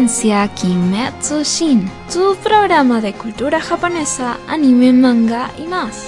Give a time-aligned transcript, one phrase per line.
[0.00, 6.06] frecuencia Kimetsu Shin, tu programa de cultura japonesa, anime, manga y más.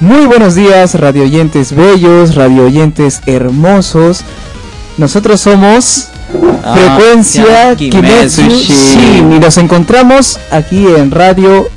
[0.00, 4.22] Muy buenos días, radio oyentes bellos, radio oyentes hermosos.
[4.98, 6.08] Nosotros somos
[6.66, 9.32] Ah, Frecuencia Kimetsu Kimetsu Shin Shin.
[9.34, 11.68] y nos encontramos aquí en Radio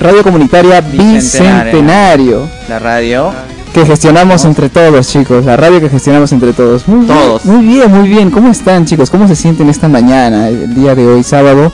[0.00, 1.72] Radio Comunitaria Bicentenario.
[1.72, 3.32] Bicentenario La radio.
[3.72, 5.44] que gestionamos entre todos, chicos.
[5.44, 6.86] La radio que gestionamos entre todos.
[6.86, 7.44] Muy bien, Todos.
[7.44, 8.30] Muy bien, muy bien.
[8.30, 9.08] ¿Cómo están, chicos?
[9.10, 11.72] ¿Cómo se sienten esta mañana, el día de hoy, sábado?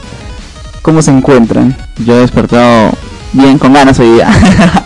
[0.82, 1.76] ¿Cómo se encuentran?
[2.04, 2.92] Yo he despertado
[3.32, 4.30] bien con ganas hoy día.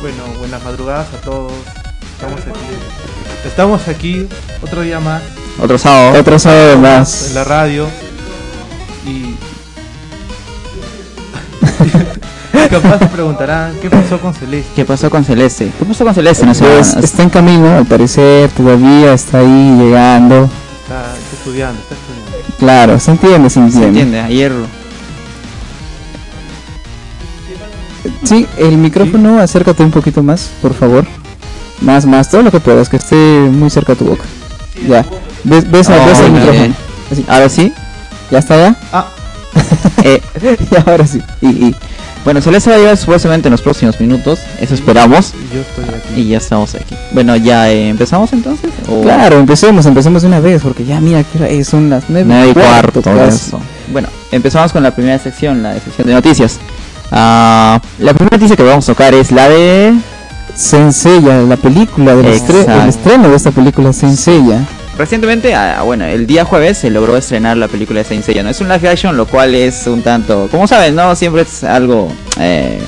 [0.00, 1.52] Bueno, buenas madrugadas a todos.
[2.14, 2.74] Estamos aquí.
[3.46, 4.26] Estamos aquí
[4.62, 5.20] otro día más
[5.62, 6.18] Otro sábado.
[6.18, 7.32] Otro sábado en más.
[7.34, 7.86] la radio
[9.06, 9.34] y
[12.68, 14.70] capaz se preguntarán qué pasó con Celeste.
[14.76, 15.70] ¿Qué pasó con Celeste?
[15.78, 16.46] ¿Qué pasó con Celeste?
[16.46, 16.64] No sé.
[16.64, 20.44] Pues está en camino, al parecer, todavía está ahí llegando.
[20.82, 22.56] Está, está estudiando, está estudiando.
[22.58, 23.88] Claro, se entiende, se ¿Se entiende.
[23.88, 24.20] entiende?
[24.20, 24.52] Ayer.
[28.24, 31.04] Sí, el micrófono, acércate un poquito más, por favor.
[31.80, 34.24] Más, más, todo lo que puedas, que esté muy cerca a tu boca.
[34.86, 35.04] Ya.
[35.44, 36.74] ¿Ves, ves, Oh, ves el micrófono?
[37.10, 37.24] Así.
[37.28, 37.72] Ahora sí.
[38.30, 38.76] ¿Ya está ya?
[38.92, 39.06] Ah,
[40.04, 40.20] Eh,
[40.70, 41.20] y ahora sí.
[41.40, 41.74] y, y-
[42.24, 44.40] bueno, Celeste va a llegar supuestamente en los próximos minutos.
[44.60, 45.32] Eso esperamos.
[45.34, 46.20] y yo estoy aquí.
[46.20, 46.94] Y ya estamos aquí.
[47.12, 48.70] Bueno, ya eh, empezamos entonces.
[48.88, 52.50] ¿O Claro, empecemos, empecemos de una vez, porque ya mira que son las nueve, Nueve
[52.50, 53.36] y cuarto, todo casi.
[53.48, 53.60] eso.
[53.92, 56.58] Bueno, empezamos con la primera sección, la sección de noticias.
[57.10, 59.94] Ah, la primera noticia que vamos a tocar es la de
[60.54, 64.64] Senseiya, la película, del estre- el estreno de esta película Senseiya.
[65.00, 68.50] Recientemente, bueno, el día jueves se logró estrenar la película de Saint Seiya, ¿no?
[68.50, 71.16] Es un live action, lo cual es un tanto, como saben, ¿no?
[71.16, 72.78] Siempre es algo eh,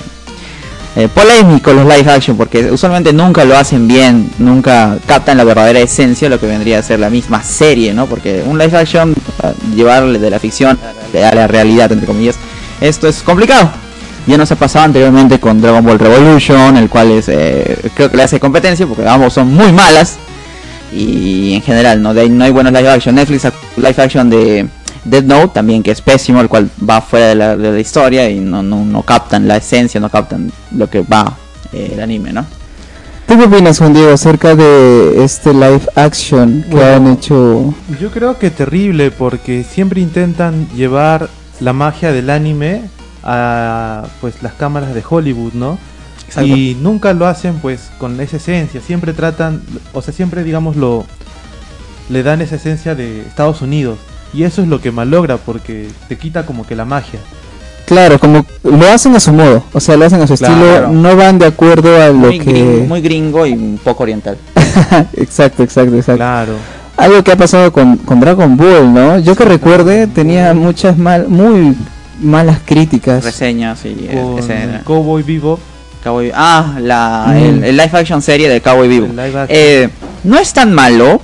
[0.95, 5.81] eh, polémico los live action, porque usualmente nunca lo hacen bien, nunca captan la verdadera
[5.81, 8.05] esencia, lo que vendría a ser la misma serie, ¿no?
[8.05, 10.79] Porque un live action, ah, llevarle de la ficción
[11.15, 12.37] a la realidad, entre comillas,
[12.83, 13.71] esto es complicado.
[14.27, 18.19] Ya nos ha pasado anteriormente con Dragon Ball Revolution, el cual es, eh, creo que
[18.19, 20.19] le hace competencia, porque ambos son muy malas
[20.93, 23.45] y en general no de ahí no hay buenos live action Netflix
[23.77, 24.67] live action de
[25.05, 28.29] Dead Note también que es pésimo el cual va fuera de la, de la historia
[28.31, 31.37] y no, no, no captan la esencia no captan lo que va
[31.73, 32.45] eh, el anime no
[33.27, 36.97] ¿Tú qué opinas, Juan Diego, acerca de este live action que Bueno.
[36.97, 37.75] han hecho?
[37.99, 41.31] Yo creo que terrible porque siempre intentan llevar
[41.61, 42.83] la magia del anime
[43.23, 45.79] a pues las cámaras de Hollywood, ¿no?
[46.41, 49.61] Y nunca lo hacen pues con esa esencia, siempre tratan,
[49.93, 51.05] o sea, siempre digamos lo
[52.09, 53.99] le dan esa esencia de Estados Unidos
[54.35, 57.21] y eso es lo que malogra porque te quita como que la magia.
[57.87, 60.55] Claro, como lo hacen a su modo, o sea, lo hacen a su Claro.
[60.55, 62.53] estilo, no van de acuerdo a lo muy, que...
[62.53, 64.39] gringo, muy gringo y un poco oriental
[65.15, 66.17] exacto, exacto, exacto.
[66.19, 66.55] Claro.
[66.97, 69.19] Algo que ha pasado con, con Dragon Ball, ¿no?
[69.19, 71.75] Yo que recuerde, tenía muchas mal, muy
[72.21, 73.25] malas críticas.
[73.25, 74.39] reseñas y Con
[74.85, 75.59] Cowboy Vivo,
[76.03, 77.37] Cowboy ah la Mm.
[77.37, 79.09] el, el live action serie de Cowboy Vivo.
[79.49, 79.89] eh,
[80.25, 81.21] no es tan malo.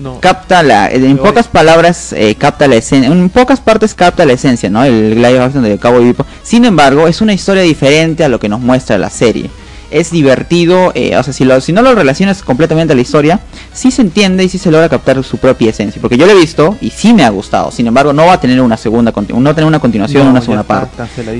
[0.00, 0.20] No.
[0.20, 4.34] capta la en Pero pocas palabras eh, capta la esencia en pocas partes capta la
[4.34, 8.28] esencia no el live action de Cowboy Bebop sin embargo es una historia diferente a
[8.28, 9.50] lo que nos muestra la serie
[9.90, 13.40] es divertido eh, o sea si lo si no lo relacionas completamente a la historia
[13.72, 16.36] sí se entiende y sí se logra captar su propia esencia porque yo lo he
[16.36, 19.42] visto y sí me ha gustado sin embargo no va a tener una segunda no
[19.44, 20.88] va a tener una continuación No, una segunda parte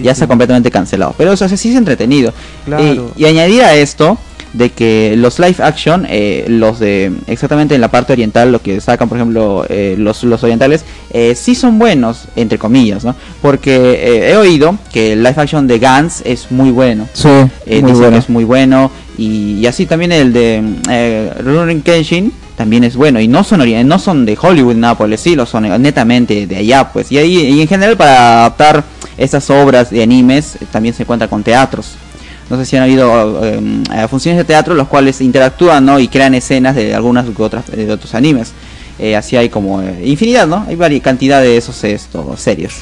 [0.02, 1.14] ya está completamente cancelado.
[1.16, 2.32] Pero o sea, sí es entretenido.
[2.64, 2.82] Claro.
[2.82, 4.18] Eh, y añadir a esto
[4.52, 8.80] de que los live action, eh, los de exactamente en la parte oriental, lo que
[8.80, 13.14] sacan, por ejemplo, eh, los, los orientales, eh, sí son buenos, entre comillas, ¿no?
[13.42, 17.08] Porque eh, he oído que el live action de Gans es muy bueno.
[17.12, 18.10] Sí, muy dicen bueno.
[18.10, 18.90] que es muy bueno.
[19.16, 23.20] Y, y así también el de eh, Rurouni Kenshin también es bueno.
[23.20, 26.90] Y no son no son de Hollywood, nada por el estilo, son netamente de allá,
[26.92, 27.10] pues.
[27.12, 28.84] Y ahí, y en general para adaptar
[29.16, 31.96] estas obras de animes también se encuentra con teatros.
[32.50, 33.60] No sé si han habido eh,
[33.94, 35.98] eh, funciones de teatro los cuales interactúan ¿no?
[35.98, 38.52] y crean escenas de algunas u otras de otros animes.
[38.98, 40.64] Eh, así hay como eh, infinidad, ¿no?
[40.68, 42.78] Hay varias cantidad de esos series.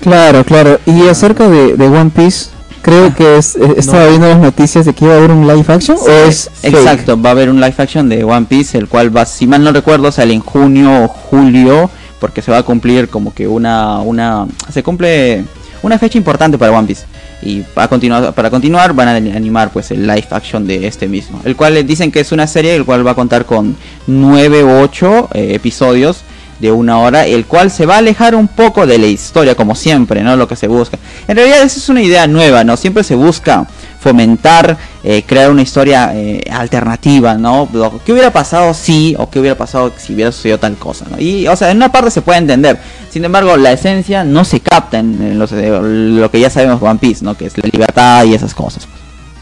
[0.00, 0.78] Claro, claro.
[0.84, 2.50] Y acerca de, de One Piece,
[2.82, 4.08] creo que es, eh, estaba No.
[4.10, 6.74] viendo las noticias de que iba a haber un live action o es fake?
[6.74, 9.64] Exacto, va a haber un live action de One Piece, el cual va, si mal
[9.64, 14.00] no recuerdo, sale en junio o julio, porque se va a cumplir como que una,
[14.00, 15.44] una, se cumple
[15.82, 17.06] una fecha importante para One Piece.
[17.46, 21.40] Y para continuar, para continuar van a animar pues el live action de este mismo,
[21.44, 23.76] el cual eh, dicen que es una serie el cual va a contar con
[24.08, 26.22] 9 u 8 episodios
[26.58, 29.74] de una hora, el cual se va a alejar un poco de la historia, como
[29.74, 30.36] siempre, ¿no?
[30.36, 30.98] Lo que se busca.
[31.28, 32.76] En realidad esa es una idea nueva, ¿no?
[32.76, 33.66] Siempre se busca
[34.10, 37.68] fomentar, eh, crear una historia eh, alternativa, ¿no?
[38.04, 41.18] ¿Qué hubiera pasado si o qué hubiera pasado si hubiera sucedido tal cosa, ¿no?
[41.20, 42.78] Y, o sea, en una parte se puede entender.
[43.10, 46.80] Sin embargo, la esencia no se capta en, en los- eh, lo que ya sabemos
[46.80, 47.36] One Piece, ¿no?
[47.36, 48.86] Que es la libertad y esas cosas.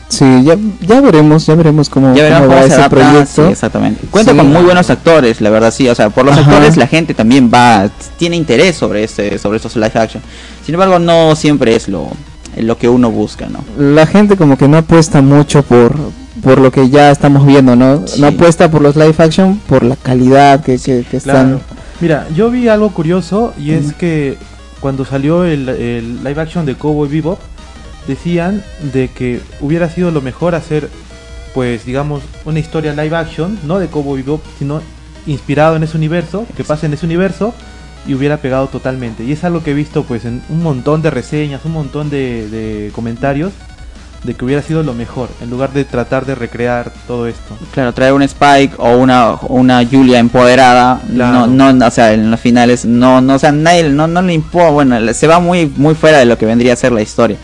[0.09, 3.47] Sí, ya, ya veremos, ya veremos cómo, Ya veremos cómo va se ese adapta, proyecto.
[3.47, 4.07] sí, exactamente.
[4.11, 4.37] Cuenta Sí.
[4.39, 5.89] con muy buenos actores, la verdad, sí.
[5.89, 6.49] O sea, por los Ajá.
[6.51, 10.23] actores la gente también va, tiene interés sobre este, sobre estos live action.
[10.65, 12.09] Sin embargo, no siempre es lo,
[12.59, 13.65] lo que uno busca, ¿no?
[13.79, 15.95] La gente como que no apuesta mucho por
[16.43, 18.07] por lo que ya estamos viendo, ¿no?
[18.07, 18.21] Sí.
[18.21, 21.47] No apuesta por los live action por la calidad que, que, que están.
[21.47, 21.61] Claro.
[22.01, 24.37] Mira, yo vi algo curioso y es que
[24.81, 27.39] cuando salió el, el live action de Cowboy Bebop,
[28.07, 28.63] decían
[28.93, 30.91] de que hubiera sido lo mejor hacer,
[31.55, 34.83] pues digamos, una historia live action, no de Cowboy Bebop, sino
[35.27, 37.55] inspirado en ese universo, que pase en ese universo
[38.07, 39.25] y hubiera pegado totalmente.
[39.25, 42.49] Y es algo que he visto pues en un montón de reseñas, un montón de,
[42.49, 43.53] de comentarios,
[44.25, 47.59] de que hubiera sido lo mejor, en lugar de tratar de recrear todo esto.
[47.73, 51.47] Claro, traer un Spike o una, una Julia empoderada, Claro.
[51.47, 54.33] no, no, o sea, en los finales, no, no, o sea, nadie, no, no le
[54.33, 57.37] importa, bueno, se va muy, muy fuera de lo que vendría a ser la historia.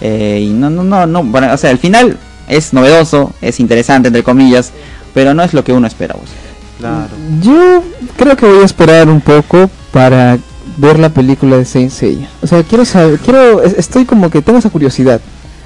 [0.00, 2.16] Eh, y no, no, no, no, bueno, o sea, el final
[2.46, 4.70] es novedoso, es interesante, entre comillas,
[5.12, 6.30] pero no es lo que uno espera, pues.
[6.78, 7.08] Claro.
[7.42, 7.82] Yo
[8.16, 10.38] creo que voy a esperar un poco para
[10.76, 12.28] ver la película de Saint Seiya.
[12.42, 15.20] O sea, quiero saber, quiero, es- estoy como que tengo esa curiosidad.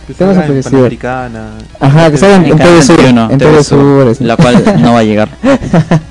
[0.07, 0.81] Que Tengo esa salga en curiosidad.
[0.81, 1.51] Panamericana.
[1.81, 4.99] Ajá, que salga en, en TV Sur, 21, en TV Sur, la cual no va
[4.99, 5.29] a llegar.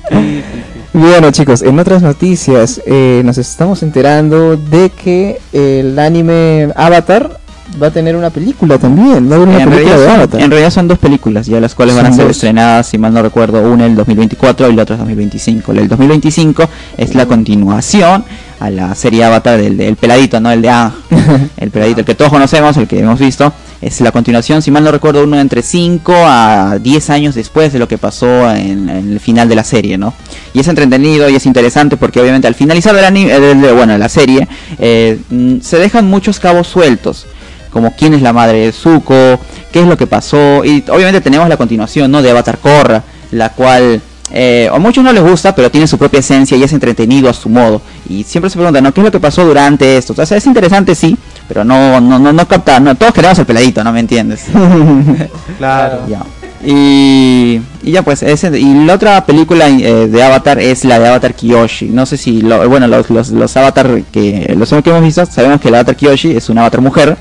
[0.96, 7.40] Bueno chicos, en otras noticias eh, nos estamos enterando de que el anime Avatar
[7.82, 10.14] va a tener una película también, va a haber una En película realidad, de son,
[10.20, 10.40] Avatar.
[10.40, 12.30] en realidad son dos películas ya las cuales van a ser dos.
[12.36, 15.72] estrenadas, si mal no recuerdo, una el 2024 y la otra el 2025.
[15.72, 18.24] La del 2025 es la continuación
[18.60, 20.50] a la serie Avatar del, del peladito, ¿no?
[20.50, 20.92] El de Ang,
[21.56, 23.52] el peladito, el que todos conocemos, el que hemos visto.
[23.82, 27.78] Es la continuación, si mal no recuerdo, uno entre 5 a 10 años después de
[27.78, 30.14] lo que pasó en, en el final de la serie, ¿no?
[30.54, 34.08] Y es entretenido y es interesante porque obviamente al finalizar anime, eh, de- bueno, la
[34.08, 34.48] serie,
[34.78, 37.26] eh, mm, se dejan muchos cabos sueltos
[37.74, 39.38] como quién es la madre de Zuko,
[39.70, 42.22] qué es lo que pasó, y obviamente tenemos la continuación, ¿no?
[42.22, 44.00] De Avatar Korra, la cual
[44.30, 47.34] eh, a muchos no les gusta, pero tiene su propia esencia y es entretenido a
[47.34, 47.82] su modo.
[48.08, 48.94] Y siempre se preguntan, ¿no?
[48.94, 50.14] ¿Qué es lo que pasó durante esto?
[50.16, 51.16] O sea, es interesante, sí,
[51.48, 54.46] pero no, no, no, no capta, no, todos queremos el peladito, ¿no me entiendes?
[55.58, 56.00] Claro.
[56.08, 56.22] Ya.
[56.66, 61.08] Y, y ya pues, ese, y la otra película eh, de Avatar es la de
[61.08, 61.90] Avatar Kiyoshi.
[61.90, 65.60] No sé si, lo, bueno, los, los, los Avatar que, los que hemos visto, sabemos
[65.60, 67.16] que el Avatar Kiyoshi es una Avatar mujer,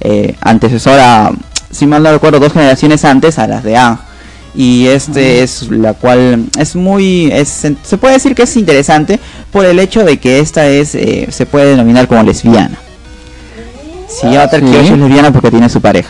[0.00, 1.30] eh, antecesora,
[1.70, 3.98] si mal no recuerdo, dos generaciones antes a las de Aang.
[4.54, 7.48] Y este es la cual es muy, es,
[7.82, 9.20] se puede decir que es interesante
[9.52, 12.78] por el hecho de que esta es, eh, se puede denominar como lesbiana.
[14.08, 14.66] Si Avatar Sí.
[14.66, 16.08] Kiyoshi es lesbiana porque tiene su pareja.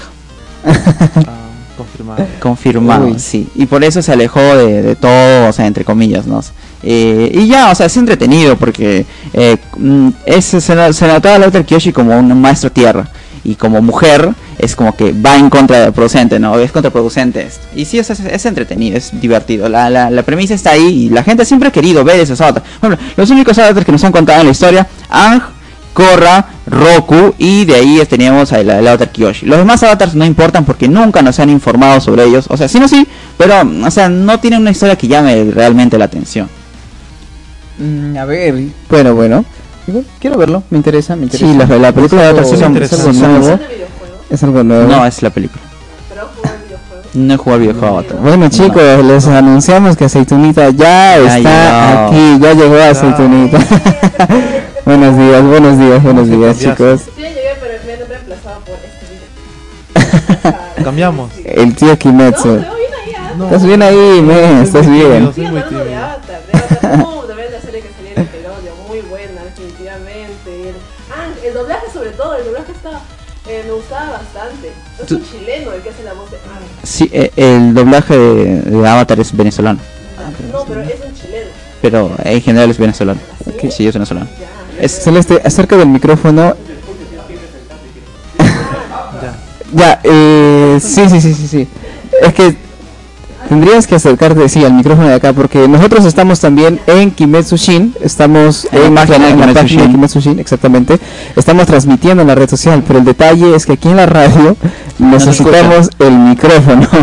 [0.64, 2.26] Ah, confirmado.
[2.40, 3.18] Confirmado, Uy.
[3.18, 3.48] sí.
[3.56, 6.40] Y por eso se alejó de, de todo, o sea, entre comillas, ¿no?
[6.82, 10.74] Eh, y ya, o sea, es entretenido porque eh, mm, es, se, se
[11.08, 13.08] notaba a Lauter Kiyoshi como un maestro tierra.
[13.46, 16.58] Y como mujer es como que va en contra del producente, ¿no?
[16.58, 17.64] Es contraproducente esto.
[17.76, 19.68] Y sí, es, es, es entretenido, es divertido.
[19.68, 22.66] La, la, la premisa está ahí y la gente siempre ha querido ver esos avatars.
[22.80, 25.42] Bueno, los únicos avatars que nos han contado en la historia, Ang,
[25.94, 29.46] Korra, Roku y de ahí teníamos al al avatar Kyoshi.
[29.46, 32.46] Los demás avatars no importan porque nunca nos han informado sobre ellos.
[32.48, 33.06] O sea, sí no sí,
[33.38, 33.54] pero
[33.84, 36.48] o sea, no tienen una historia que llame realmente la atención.
[37.78, 38.54] Mm, a ver,
[38.90, 39.44] bueno, bueno.
[40.18, 41.46] Quiero verlo, me interesa, me interesa.
[41.46, 43.38] Sí, la, la película de Es Avatar sí son, es algo nuevo.
[43.38, 44.16] ¿Es de videojuego?
[44.30, 44.88] Es algo nuevo.
[44.88, 45.62] No, es la película.
[46.08, 47.06] ¿Pero jugar videojuegos?
[47.14, 48.16] No he jugado videojuego Avatar.
[48.18, 52.06] Bueno chicos, les anunciamos que Aceitunita ya, Ya está llegó.
[52.08, 53.58] aquí, ya llegó Aceitunita.
[54.84, 57.00] buenos días, buenos días, buenos ¿Cómo días chicos.
[57.04, 59.06] Sí, llegué, pero me han reemplazado por este
[60.42, 60.54] video.
[60.84, 61.30] Cambiamos.
[61.44, 62.42] El tío Kimetsu.
[62.42, 62.72] se ve bien
[63.04, 63.38] ahí.
[63.38, 63.44] No.
[63.46, 65.10] Estás bien ahí, men, Soy estás muy bien.
[65.10, 66.04] tímido, Estoy soy muy hablando de tímido.
[66.04, 67.15] Avatar, de Avatar.
[72.26, 73.00] Todo, el doblaje está,
[73.48, 74.72] eh, me gustaba bastante.
[75.02, 76.64] Es un chileno el que hace la voz de Ang.
[76.82, 79.78] Sí, eh, el doblaje de, de Avatar es venezolano,
[80.52, 81.50] No, pero es un chileno.
[81.82, 83.20] pero en general es venezolano.
[83.60, 83.70] ¿Sí?
[83.70, 84.26] Sí, es venezolano.
[84.40, 84.82] Ya.
[84.84, 86.54] Es, Celeste, acerca del micrófono.
[88.38, 88.44] Ya.
[89.72, 91.68] Ya, eh, sí, sí, sí, sí, sí.
[92.22, 92.56] Es que
[93.48, 97.94] tendrías que acercarte, sí, al micrófono de acá, porque nosotros estamos también en Kimetsu Shin,
[98.00, 99.92] estamos En la en, página de en la Kimetsu página de Shin.
[99.92, 100.98] Kimetsu Shin, exactamente.
[101.34, 104.56] Estamos transmitiendo en la red social, pero el detalle es que aquí en la radio
[104.98, 106.88] necesitamos el micrófono.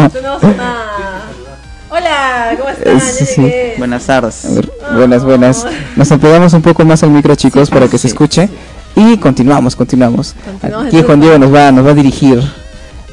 [1.89, 2.99] Hola, ¿cómo están?
[2.99, 3.51] Sí, sí.
[3.77, 4.47] buenas tardes.
[4.95, 5.65] Buenas, buenas.
[5.95, 8.07] Nos ampliamos un poco más al micro, chicos, para que se sí.
[8.07, 8.49] escuche.
[8.95, 10.35] Y continuamos, continuamos.
[10.43, 12.43] Continuamos, Aquí Juan Diego nos va, nos va a dirigir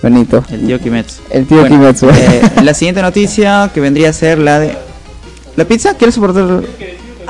[0.03, 0.43] Bonito.
[0.51, 1.21] El tío Kimetsu.
[1.31, 2.09] El tío Bueno, Kimetsu.
[2.11, 4.75] eh, la siguiente noticia que vendría a ser la de...
[5.57, 5.95] ¿La pizza?
[5.95, 6.63] ¿Quieres soportar?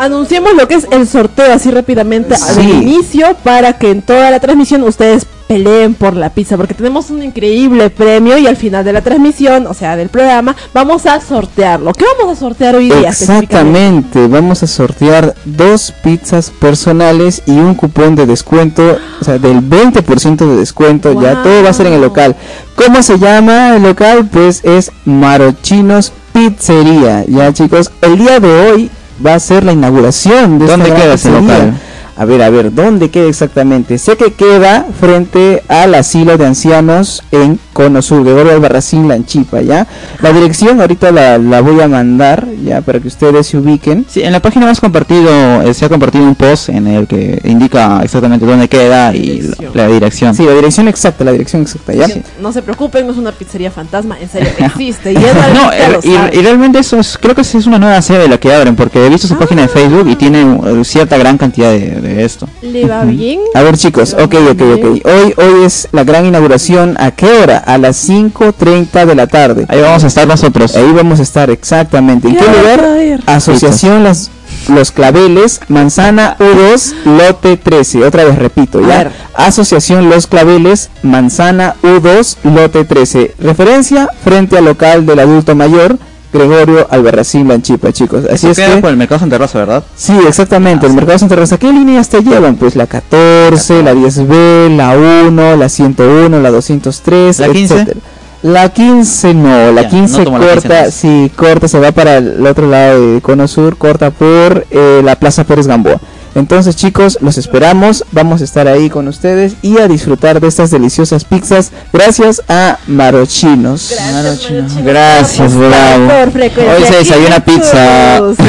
[0.00, 2.58] Anunciemos lo que es el sorteo así rápidamente Sí.
[2.58, 7.10] al inicio para que en toda la transmisión ustedes peleen por la pizza porque tenemos
[7.10, 11.20] un increíble premio y al final de la transmisión, o sea, del programa, vamos a
[11.20, 11.92] sortearlo.
[11.92, 13.10] ¿Qué vamos a sortear hoy día?
[13.10, 19.60] Exactamente, vamos a sortear dos pizzas personales y un cupón de descuento, o sea, del
[19.60, 22.36] 20% de descuento, ya todo va a ser en el local.
[22.74, 24.30] ¿Cómo se llama el local?
[24.32, 28.90] Pues es Marochinos Pizzería, ya chicos, el día de hoy
[29.24, 31.74] va a ser la inauguración de ¿Dónde queda ese local?
[32.16, 33.96] A ver, a ver, ¿dónde queda exactamente?
[33.96, 39.86] Sé que queda frente al asilo de ancianos en Cono Sur, Gregorio Albarracín, Lanchipa, ¿ya?
[40.20, 44.04] La dirección ahorita la, la voy a mandar, ya, para que ustedes se ubiquen.
[44.06, 45.30] Sí, en la página hemos compartido,
[45.62, 49.40] eh, se ha compartido un post en el que indica exactamente dónde queda y
[49.72, 50.34] la, la dirección.
[50.34, 52.06] Sí, la dirección exacta, la dirección exacta, ¿ya?
[52.06, 55.12] Sí, No se preocupen, no es una pizzería fantasma, en serio, existe.
[55.14, 55.70] Y Edward No,
[56.02, 59.06] y, y realmente eso es, creo que es una nueva sede la que abren, porque
[59.06, 62.46] he visto su página de Facebook y tiene eh, cierta gran cantidad de, de esto.
[62.60, 63.40] ¿Le va bien?
[63.54, 64.84] A ver chicos, ok, ok, ok.
[65.06, 66.96] Hoy, hoy es la gran inauguración.
[66.98, 67.62] ¿A qué hora?
[67.70, 69.64] A las 5.30 de la tarde.
[69.68, 70.74] Ahí vamos a estar nosotros.
[70.74, 72.26] Ahí vamos a estar exactamente.
[72.26, 73.20] ¿En ¿Qué qué va a lugar?
[73.26, 74.30] Asociación Las
[74.68, 78.04] Los Claveles, Manzana U2, Lote 13.
[78.04, 79.12] Otra vez repito, ¿ya?
[79.34, 83.36] Asociación Los Claveles, Manzana U2, Lote 13.
[83.38, 85.96] Referencia frente al local del adulto mayor,
[86.32, 88.24] Gregorio Albarracín Lanchipa, chicos.
[88.24, 88.80] Así Eso es queda que...
[88.82, 89.84] por el Mercado Santa Rosa, ¿verdad?
[89.96, 91.58] Sí, exactamente, el mercado Santa Rosa.
[91.58, 92.56] ¿Qué líneas te llevan?
[92.56, 94.96] Pues la 14, la 10B, la
[95.26, 97.74] 1, la 101, la 203, ¿La 15?
[97.74, 98.00] etcétera.
[98.42, 100.94] La 15 no, la Ya, 15 no tomo la 15 corta, entonces.
[100.94, 105.16] sí, corta, se va para el otro lado de Cono Sur, corta por eh, la
[105.16, 106.00] Plaza Pérez Gamboa.
[106.34, 110.70] Entonces chicos, los esperamos, vamos a estar ahí con ustedes y a disfrutar de estas
[110.70, 113.90] deliciosas pizzas gracias a Marochinos.
[113.90, 116.08] Gracias, Gracias, bravo.
[116.08, 118.18] Por frecuencia Hoy se desayuna pizza.
[118.36, 118.42] Sí,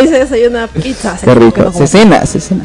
[0.00, 1.16] hoy se desayuna pizza.
[1.22, 2.64] Qué rico, se cena, se cena.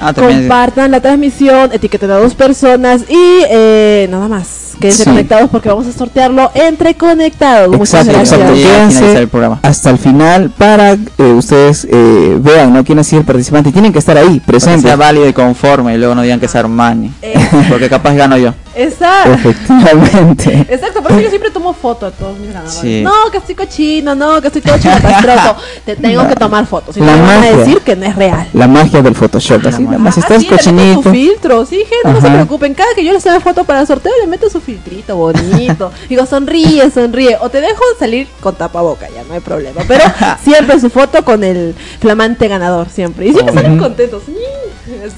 [0.00, 0.12] Ah.
[0.12, 4.63] Compartan la transmisión, etiqueten a dos personas y eh, nada más.
[4.78, 5.10] Quédense Sí.
[5.10, 7.76] conectados porque vamos a sortearlo entre conectados.
[7.76, 8.40] Muchas gracias.
[8.40, 9.58] Quédense el programa.
[9.62, 10.98] hasta el final para eh,
[11.36, 12.84] ustedes eh, vean ¿no?
[12.84, 13.72] quién ha sido el participante.
[13.72, 14.82] Tienen que estar ahí, que presentes.
[14.82, 17.12] sea válido y conforme y luego no digan que es Armani.
[17.22, 17.34] Eh.
[17.68, 18.54] Porque capaz gano yo.
[18.76, 19.32] Exacto.
[19.32, 20.66] Efectivamente.
[20.74, 22.74] Exacto, por eso yo siempre tomo foto a todos mis ganadores.
[22.80, 23.02] Sí.
[23.02, 25.56] No, que estoy cochino, no, que estoy todo chilapastroso.
[25.84, 26.94] Te tengo que tomar fotos.
[26.94, 27.56] Si no van a magia.
[27.58, 28.46] decir que no es real.
[28.52, 29.66] La magia del Photoshop.
[29.66, 31.02] Así, nada más Ah, estás sí, le meto cochinito.
[31.02, 32.74] su filtro, sí, gente, no se preocupen.
[32.74, 35.90] Cada que yo les haga foto para el sorteo, le meto su filtrito bonito.
[36.08, 37.36] Digo, sonríe, sonríe.
[37.40, 39.82] O te dejo salir con tapaboca, ya no hay problema.
[39.86, 40.04] Pero
[40.42, 43.26] siempre su foto con el flamante ganador, siempre.
[43.26, 44.22] Y siempre salen contentos.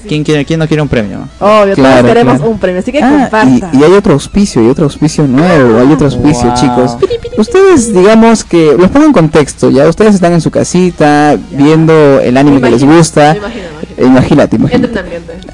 [0.07, 1.27] ¿Quién, quiere, ¿Quién no quiere un premio?
[1.39, 2.51] Obvio, Claro, todos queremos claro.
[2.51, 3.46] un premio, así que Ah, compartan.
[3.47, 6.55] Y, y hay otro auspicio, y otro auspicio nuevo, hay otro auspicio, Wow.
[6.55, 6.97] chicos.
[7.37, 12.35] Ustedes, digamos que los pongo en contexto, ya ustedes están en su casita viendo el
[12.37, 13.35] anime Me que les gusta.
[13.97, 15.03] Imagínate, imagínate.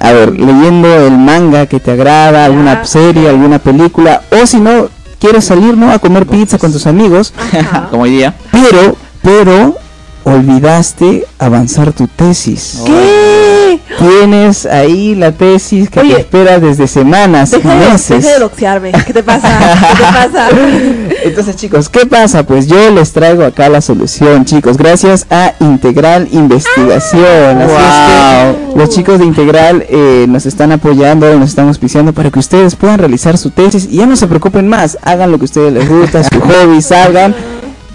[0.00, 4.88] A ver, leyendo el manga que te agrada, alguna serie, alguna película, o si no,
[5.18, 5.90] quieres salir, ¿no?
[5.90, 7.32] A comer pizza con tus amigos.
[7.90, 8.34] Como hoy día.
[8.50, 9.76] pero, pero,
[10.24, 12.80] olvidaste avanzar tu tesis.
[12.84, 13.78] ¿Qué?
[13.98, 18.22] Tienes ahí la tesis que Oye, te espera desde semanas, Deja de, meses.
[18.22, 18.92] deja de doxearme.
[19.06, 19.58] ¿Qué te pasa?
[19.90, 20.48] ¿Qué te pasa?
[21.24, 22.44] Entonces chicos, ¿qué pasa?
[22.44, 27.62] Pues yo les traigo acá la solución, chicos, gracias a Integral Investigación.
[27.62, 32.30] Así es que los chicos de Integral eh, nos están apoyando, nos están auspiciando para
[32.30, 35.44] que ustedes puedan realizar su tesis y ya no se preocupen más, hagan lo que
[35.44, 37.34] a ustedes les gusta, su hobby, salgan.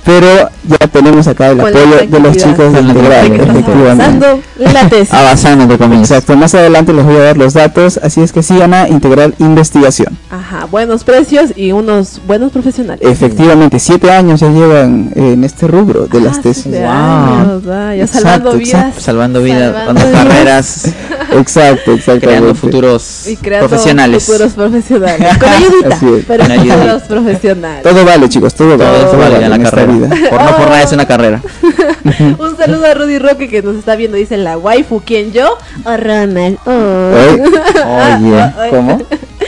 [0.05, 1.79] Pero ya tenemos acá el apoyo
[2.09, 4.03] de los chicos de de Integral, de que estás efectivamente.
[4.03, 5.13] avanzando la tesis.
[5.13, 6.11] Avanzando, entre comillas.
[6.11, 9.35] Exacto, más adelante les voy a dar los datos, así es que sigan a Integral
[9.39, 10.17] Investigación.
[10.31, 13.05] Ajá, buenos precios y unos buenos profesionales.
[13.07, 16.63] Efectivamente, siete años ya llevan en este rubro de las Ah, tesis.
[16.63, 16.89] siete Wow.
[16.89, 18.57] años, ah, ya Exacto, salvando exacto.
[18.89, 19.03] vidas.
[19.03, 20.23] Salvando vidas, Salvando dando vidas.
[20.23, 20.85] carreras,
[21.31, 22.25] Exacto, exactamente.
[22.25, 24.23] creando futuros Y creando profesionales.
[24.25, 25.37] futuros profesionales.
[25.37, 27.83] Con ayudita, pero futuros profesionales.
[27.83, 28.83] Todo vale, chicos, todo vale.
[28.91, 29.88] Todo todo vale vale en la carrera.
[29.89, 30.09] Vida.
[30.29, 31.41] Por no por nada es una carrera.
[32.39, 34.17] Un saludo a Rudy Roque que nos está viendo.
[34.17, 35.57] Dice la waifu, ¿quién yo?
[35.83, 36.57] O Ronald.
[36.65, 36.71] Oh.
[36.71, 39.01] Oye, oye, ¿cómo?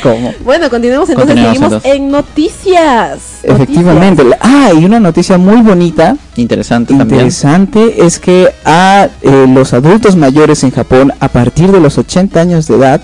[0.04, 0.34] ¿Cómo?
[0.44, 1.36] Bueno, continuemos entonces.
[1.36, 1.92] Continuemos, seguimos entonces.
[1.96, 3.20] en noticias.
[3.44, 4.24] Efectivamente.
[4.24, 7.22] la- Ah, y una noticia muy bonita, Interesante también.
[7.22, 12.40] interesante, es que a eh, los adultos mayores en Japón, a partir de los 80
[12.42, 13.02] años de edad,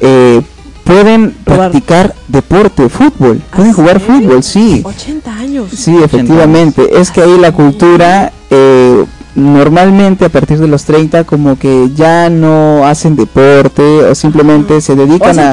[0.00, 0.40] eh,
[0.84, 1.70] pueden Probar.
[1.70, 3.40] practicar deporte, fútbol.
[3.50, 4.06] ¿Ah, Pueden jugar sí?
[4.06, 4.82] fútbol, sí.
[4.84, 5.66] 80 años.
[5.74, 7.00] Sí, efectivamente.
[7.00, 12.30] Es que ahí la cultura, eh, normalmente a partir de los 30, como que ya
[12.30, 15.52] no hacen deporte o simplemente se O dedican hacen a...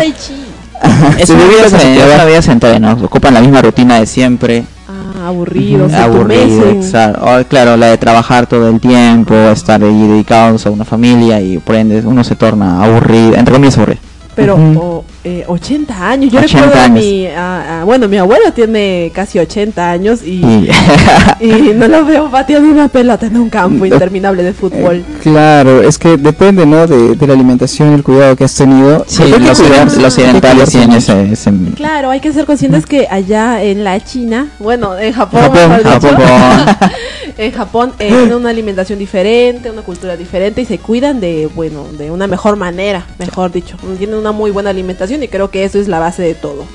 [1.20, 2.94] Es Se una vida, ¿no?
[3.06, 4.66] Ocupan la misma rutina de siempre.
[4.88, 6.78] Ah, aburridos, se aburrido, entumecen.
[6.82, 7.26] exacto.
[7.26, 11.60] O, claro, la de trabajar todo el tiempo, estar ahí dedicados a una familia y
[11.60, 14.00] por ende uno se torna aburrido, entre comillas aburrido.
[14.36, 14.80] Pero Ujú.
[14.80, 16.32] o- eh, 80 años.
[16.32, 17.04] Yo 80 recuerdo a años.
[17.04, 17.28] mi.
[17.28, 20.42] a- a- bueno, mi abuelo tiene casi 80 años y,
[21.42, 24.98] Y no lo veo pateando una pelota en un campo interminable de fútbol.
[24.98, 26.88] Eh, Claro, es que depende, ¿no?
[26.88, 29.04] De, de la alimentación y el cuidado que has tenido.
[29.08, 33.62] sí, los, cuidar- los sedentarios tienen ese, ese- Claro, hay que ser conscientes que allá
[33.64, 36.90] en la China, bueno, en Japón, Japón, mejor dicho, Japón.
[37.38, 41.86] en Japón eh, tienen una alimentación diferente, una cultura diferente y se cuidan de, bueno,
[41.92, 43.78] de una mejor manera, mejor dicho.
[43.98, 46.66] Tienen una muy buena alimentación y creo que eso es la base de todo.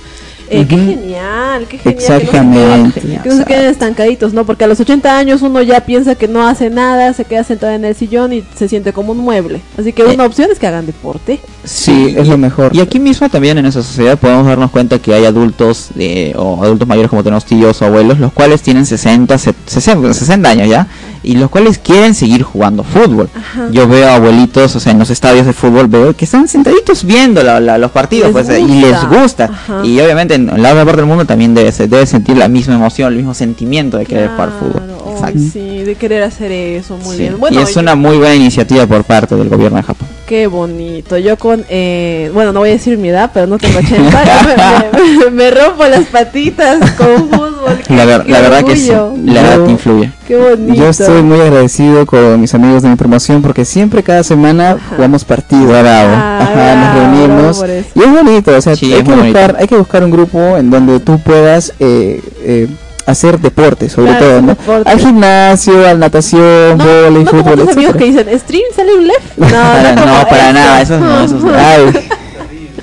[0.49, 1.99] Eh, Qué genial, qué genial.
[2.01, 3.01] Exactamente.
[3.01, 4.45] Que no, se queden, que no se queden estancaditos, ¿no?
[4.47, 7.73] Porque a los 80 años uno ya piensa que no hace nada, se queda sentado
[7.73, 9.61] en el sillón y se siente como un mueble.
[9.79, 11.41] Así que una opción es que hagan deporte.
[11.65, 12.75] Sí, es lo mejor.
[12.75, 16.63] Y aquí mismo también en nuestra sociedad podemos darnos cuenta que hay adultos eh, o
[16.63, 20.69] adultos mayores como tenemos tíos o abuelos, los cuales tienen 60, se- 60, 60 años
[20.69, 20.87] ya,
[21.27, 23.29] y los cuales quieren seguir jugando fútbol.
[23.35, 23.69] Ajá.
[23.71, 27.43] Yo veo abuelitos, o sea, en los estadios de fútbol, veo que están sentaditos viendo
[27.43, 29.45] la- la- los partidos Les pues, y les gusta.
[29.53, 29.85] Ajá.
[29.85, 33.09] Y obviamente en la otra parte del mundo también debe, debe sentir la misma emoción,
[33.13, 34.83] el mismo sentimiento de querer jugar fútbol.
[35.17, 35.39] Exacto.
[35.53, 37.23] sí, de querer hacer eso, muy Sí.
[37.23, 37.39] bien.
[37.39, 40.09] Bueno, y es yo- una muy buena iniciativa por parte del gobierno de Japón.
[40.27, 41.17] Qué bonito.
[41.19, 44.25] Yo con, eh, bueno, no voy a decir mi edad, pero no tengo 80.
[44.93, 47.79] me, me- me rompo las patitas con fútbol.
[47.89, 48.91] La, ver- qué la verdad que sí,
[49.25, 50.11] la edad Yo- influye.
[50.27, 50.75] Qué bonito.
[50.75, 55.25] Yo estoy muy agradecido con mis amigos de mi promoción porque siempre cada semana jugamos
[55.25, 55.69] partido.
[55.69, 56.11] Bravo.
[56.13, 59.57] Ah, Ajá, nos reunimos y es bonito, o sea, Sí, hay, es que buscar, bonito.
[59.61, 62.69] hay que buscar un grupo en donde tú puedas eh, eh,
[63.07, 64.49] hacer deporte, sobre Claro, todo, ¿no?
[64.49, 64.91] deporte.
[64.91, 68.95] Al gimnasio, al natación, No, vóley, no como fútbol, tus amigos que dicen, ¿stream sale
[68.95, 69.21] un left?
[69.39, 71.53] No, no, no, como para nada, eso no, eso no.
[71.57, 72.09] Ay,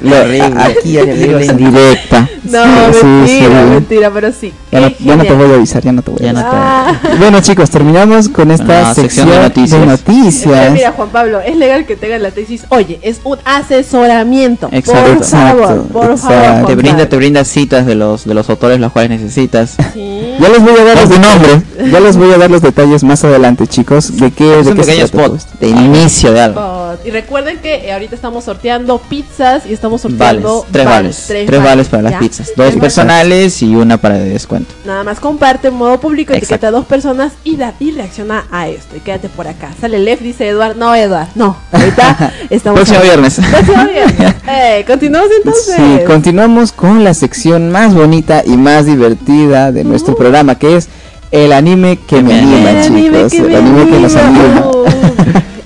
[0.04, 0.62] lo- Terrible.
[0.64, 1.46] aquí amigos.
[1.46, 2.30] indirecta.
[2.44, 3.70] No, Sí, sí, mentira, sí.
[3.70, 4.54] mentira, pero sí.
[4.72, 6.52] Ya no, ya no te voy a avisar, ya no te voy a avisar.
[6.54, 7.00] Ah.
[7.20, 9.80] Bueno chicos, terminamos con esta sección, sección de noticias.
[9.80, 10.72] de noticias.
[10.74, 12.66] Mira, Juan Pablo, es legal que tengan la tesis.
[12.70, 14.70] Oye, es un asesoramiento.
[14.72, 15.14] Exacto.
[15.16, 16.34] Por favor, Exacto, por exacto.
[16.36, 16.68] favor.
[16.68, 19.76] Te brinda, te brinda citas de los de los autores los cuales necesitas.
[19.94, 20.20] Sí.
[20.40, 21.62] Ya les voy a dar los tu nombre.
[21.92, 24.78] Ya les voy a dar los detalles más adelante, chicos, de qué Es de un
[24.78, 26.96] qué se trata spot de inicio de algo.
[27.06, 31.88] Y recuerden que ahorita estamos sorteando pizzas y estamos sorteando Vales, tres vales, tres, vales
[31.88, 32.20] para las ¿ya?
[32.20, 34.74] pizzas, dos Tres personales y una para de descuento.
[34.86, 36.56] Nada más comparte en modo público, Exacto.
[36.56, 38.96] etiqueta a dos personas y, da, y reacciona a esto.
[38.96, 39.72] Y quédate por acá.
[39.80, 40.76] Sale Lef, dice Eduard.
[40.76, 41.56] No, Eduard, no.
[41.72, 42.80] Ahorita estamos.
[42.80, 43.40] Próximo viernes.
[43.52, 44.36] Próximo viernes.
[44.46, 45.76] Eh, continuamos entonces.
[45.76, 50.90] Sí, continuamos con la sección más bonita y más divertida de nuestro programa, que es
[51.32, 53.34] el anime que me anima, chicos.
[53.34, 54.66] El me anime que nos anima.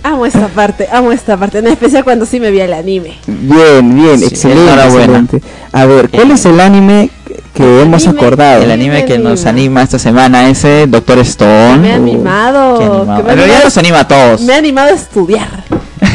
[0.07, 0.13] Anima.
[0.13, 1.59] Uh, amo esta parte, amo esta parte.
[1.59, 3.17] En especial cuando sí me vi el anime.
[3.27, 5.19] Bien, bien, Sí, excelente, enhorabuena.
[5.19, 5.41] excelente.
[5.71, 7.09] A ver, ¿cuál es el anime
[7.53, 8.63] que- El hemos anime- acordado?
[8.63, 11.77] El anime que nos anima esta semana es eh, Doctor Stone.
[11.77, 12.75] Me ha Uh, animado.
[12.77, 12.77] Animado.
[12.77, 14.41] que me ha En realidad animado- nos anima a todos.
[14.41, 15.63] Me ha animado a estudiar.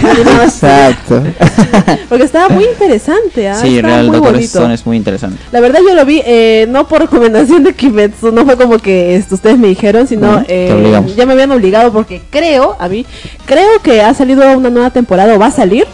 [0.45, 1.23] Exacto.
[2.09, 3.49] Porque estaba muy interesante.
[3.49, 3.55] ¿ah?
[3.55, 4.59] Sí, Estaba real muy Doctor bonito.
[4.59, 5.39] Stone es muy interesante.
[5.53, 9.17] La verdad yo lo vi eh, no por recomendación de Kimetsu, no fue como que
[9.17, 13.07] esto, ustedes me dijeron, sino eh, ya me habían obligado porque creo, a mí,
[13.47, 15.87] creo que ha salido una nueva temporada o va a salir.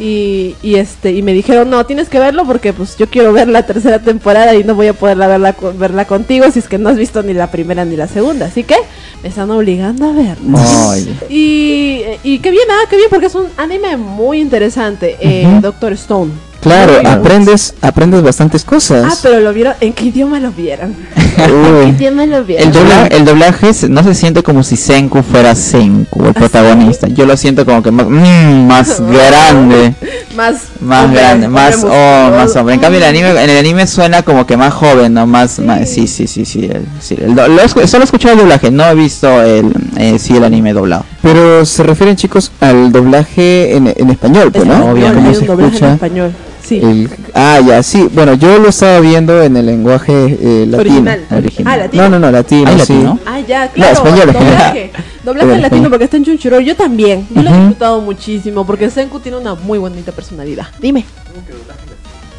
[0.00, 3.46] Y, y este y me dijeron no tienes que verlo porque pues yo quiero ver
[3.46, 6.88] la tercera temporada y no voy a poder verla verla contigo si es que no
[6.88, 8.74] has visto ni la primera ni la segunda así que
[9.22, 10.58] me están obligando a verla
[10.90, 15.46] Ay, y, y qué bien, ah, qué bien, porque es un anime muy interesante, eh.
[15.62, 16.32] Doctor Stone.
[16.64, 19.20] Claro, aprendes, aprendes bastantes Ah, cosas.
[19.22, 20.96] pero lo vieron, ¿en qué idioma lo vieron?
[21.36, 22.66] ¿En qué idioma lo vieron?
[22.68, 27.06] El, dobla- el doblaje se- no se siente como si Senku fuera Senku, el protagonista.
[27.08, 29.94] Yo lo siento como que más, mm, más grande,
[30.36, 32.74] Más, más hombre, grande, hombre más oh, más hombre.
[32.74, 35.88] En cambio el anime, en el anime suena como que más joven, no más, más-
[35.88, 36.64] sí, sí, sí, sí.
[36.64, 40.18] el- sí, el do- lo solo he escuchado el doblaje, no he visto el, eh,
[40.18, 41.04] sí el anime doblado.
[41.22, 44.90] Pero se refieren, chicos, al doblaje en, en español, pues, Es ¿no?
[44.90, 46.32] hay se en escucha español.
[46.64, 46.78] Sí.
[46.82, 48.08] el- ah, ya, sí.
[48.12, 50.78] Bueno, yo lo estaba viendo en el lenguaje eh, latino.
[50.80, 51.26] Original.
[51.30, 51.72] Original.
[51.72, 52.02] Ah, latino.
[52.04, 52.92] No, no, no, latino, ¿Hay sí.
[52.94, 53.18] latino?
[53.26, 53.92] Ah, ya, claro.
[53.92, 54.90] español, doblaje.
[55.22, 56.60] Doblaje en latino porque está en Chunchuro.
[56.60, 57.26] Yo también.
[57.30, 60.66] Yo lo he disfrutado muchísimo porque Senku tiene una muy bonita personalidad.
[60.80, 61.04] Dime.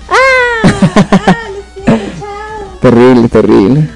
[0.09, 1.35] Ah,
[2.81, 3.89] Terrible, terrible.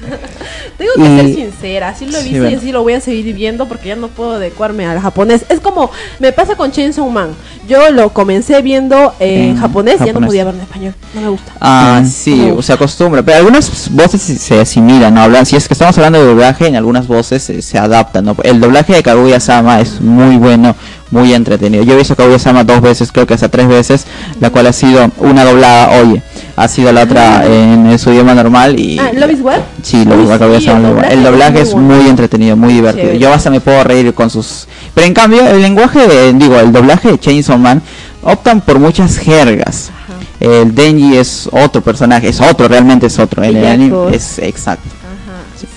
[0.80, 2.56] Tengo que Y- ser sincera, así lo he Sí, visto y bueno.
[2.58, 5.44] así lo voy a seguir viendo porque ya no puedo adecuarme al japonés.
[5.50, 7.30] Es como me pasa con Chainsaw Man.
[7.68, 10.94] Yo lo comencé viendo en En japonés y ya no podía verlo en español.
[11.14, 11.52] No me gusta.
[11.60, 12.06] Ah, Mm.
[12.08, 15.20] sí, se acostumbra, pero algunas voces se- se asimilan, ¿no?
[15.20, 18.34] Hablan, si es que estamos hablando de doblaje, en algunas voces se, se adaptan, ¿no?
[18.42, 20.74] El doblaje de Kaguya-sama es muy bueno,
[21.10, 21.82] muy entretenido.
[21.84, 24.06] Yo he visto Kaguya-sama dos veces, creo que hasta tres veces,
[24.40, 26.22] la cual ha sido una doblada, oye,
[26.56, 28.98] ha sido la otra en, su idioma normal y...
[28.98, 29.38] Ah, ¿Love is?
[29.82, 30.38] Sí, el Love War.
[30.38, 32.10] doblaje El doblaje es muy bueno.
[32.10, 33.06] entretenido, muy divertido.
[33.06, 33.18] Chévere.
[33.18, 34.66] Yo hasta me puedo reír con sus...
[34.94, 37.82] Pero en cambio, el lenguaje, de- digo, el doblaje de Chainsaw Man
[38.22, 39.90] optan por muchas jergas.
[40.38, 43.42] El Denji es otro personaje, es otro, realmente es otro.
[43.44, 44.88] En el anime es exacto.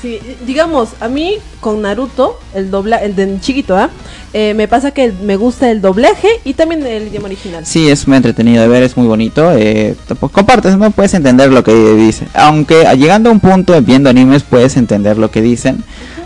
[0.01, 3.89] Sí, digamos, a mí con Naruto, el dobla, el de chiquito, ¿ah?
[4.33, 7.65] Eh, me pasa que me gusta el doblaje y también el idioma original.
[7.65, 9.51] Sí, es muy entretenido de ver, es muy bonito.
[9.53, 12.27] Eh, te- compartes, no puedes entender lo que dice.
[12.33, 15.83] Aunque ah, llegando a un punto viendo animes puedes entender lo que dicen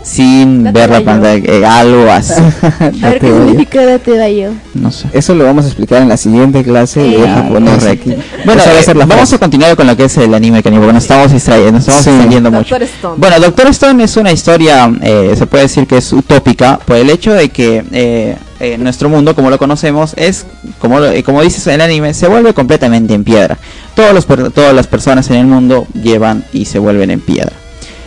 [0.08, 2.32] sin Date ver la pantalla, eh, algo así.
[3.02, 4.50] A ver qué significa date gallo.
[4.74, 5.08] No sé.
[5.12, 7.78] Eso lo vamos a explicar en la siguiente clase de japonés.
[7.78, 8.10] correcto.
[8.10, 10.62] Bueno, Bueno, Esa va a eh, vamos a continuar con lo que es el anime
[10.62, 12.10] que porque nos estamos distrayendo, nos estamos Sí.
[12.10, 12.50] mucho.
[12.50, 13.14] Doctor Stone.
[13.18, 17.10] Bueno, Doctor Stone es una historia, eh, se puede decir que es utópica, por el
[17.10, 20.46] hecho de que eh, eh, nuestro mundo, como lo conocemos, es,
[20.78, 23.58] como, lo- eh, como dices en el anime, se vuelve completamente en piedra.
[23.94, 27.52] Todos los, per- todas las personas en el mundo llevan y se vuelven en piedra.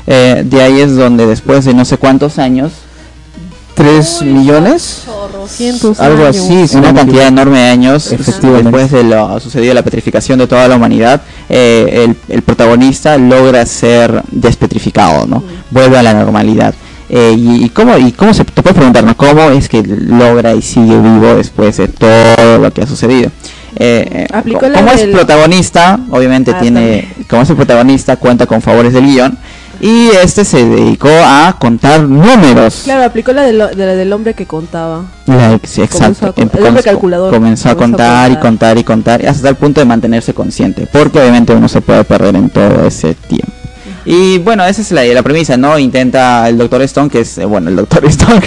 [0.07, 2.71] Eh, de ahí es donde después de no sé cuántos años,
[3.73, 5.03] ¿Tres millones?
[5.05, 6.37] Chorrocientos Algo años.
[6.37, 8.63] así, una cantidad enorme de años Efectivamente.
[8.63, 13.65] después de lo sucedido la petrificación de toda la humanidad eh, el, el protagonista logra
[13.65, 16.73] ser despetrificado no vuelve a la normalidad
[17.13, 20.61] Eh, y, y cómo y cómo se te puedes preguntarnos cómo es que logra y
[20.61, 23.31] sigue vivo después de todo lo que ha sucedido
[23.75, 24.27] Eh,
[24.75, 29.05] como es del- protagonista obviamente Ah, tiene como es el protagonista cuenta con favores del
[29.05, 29.37] guion
[29.81, 34.33] y este se dedicó a contar números Claro, aplicó la del, de la del hombre
[34.35, 35.03] que contaba.
[35.25, 36.25] la- sí, Comenzó exacto.
[36.27, 37.33] a con- Em- el hombre comenzó- calculador.
[37.33, 38.41] Comenzó a Comenzó a contar y contar.
[38.41, 42.35] contar y contar hasta el punto de mantenerse consciente, porque obviamente uno se puede perder
[42.35, 43.51] en todo ese tiempo.
[44.05, 45.77] Y bueno, esa es la, la premisa, ¿no?
[45.77, 48.41] Intenta el Doctor Stone, que es, eh, bueno, el Doctor Stone,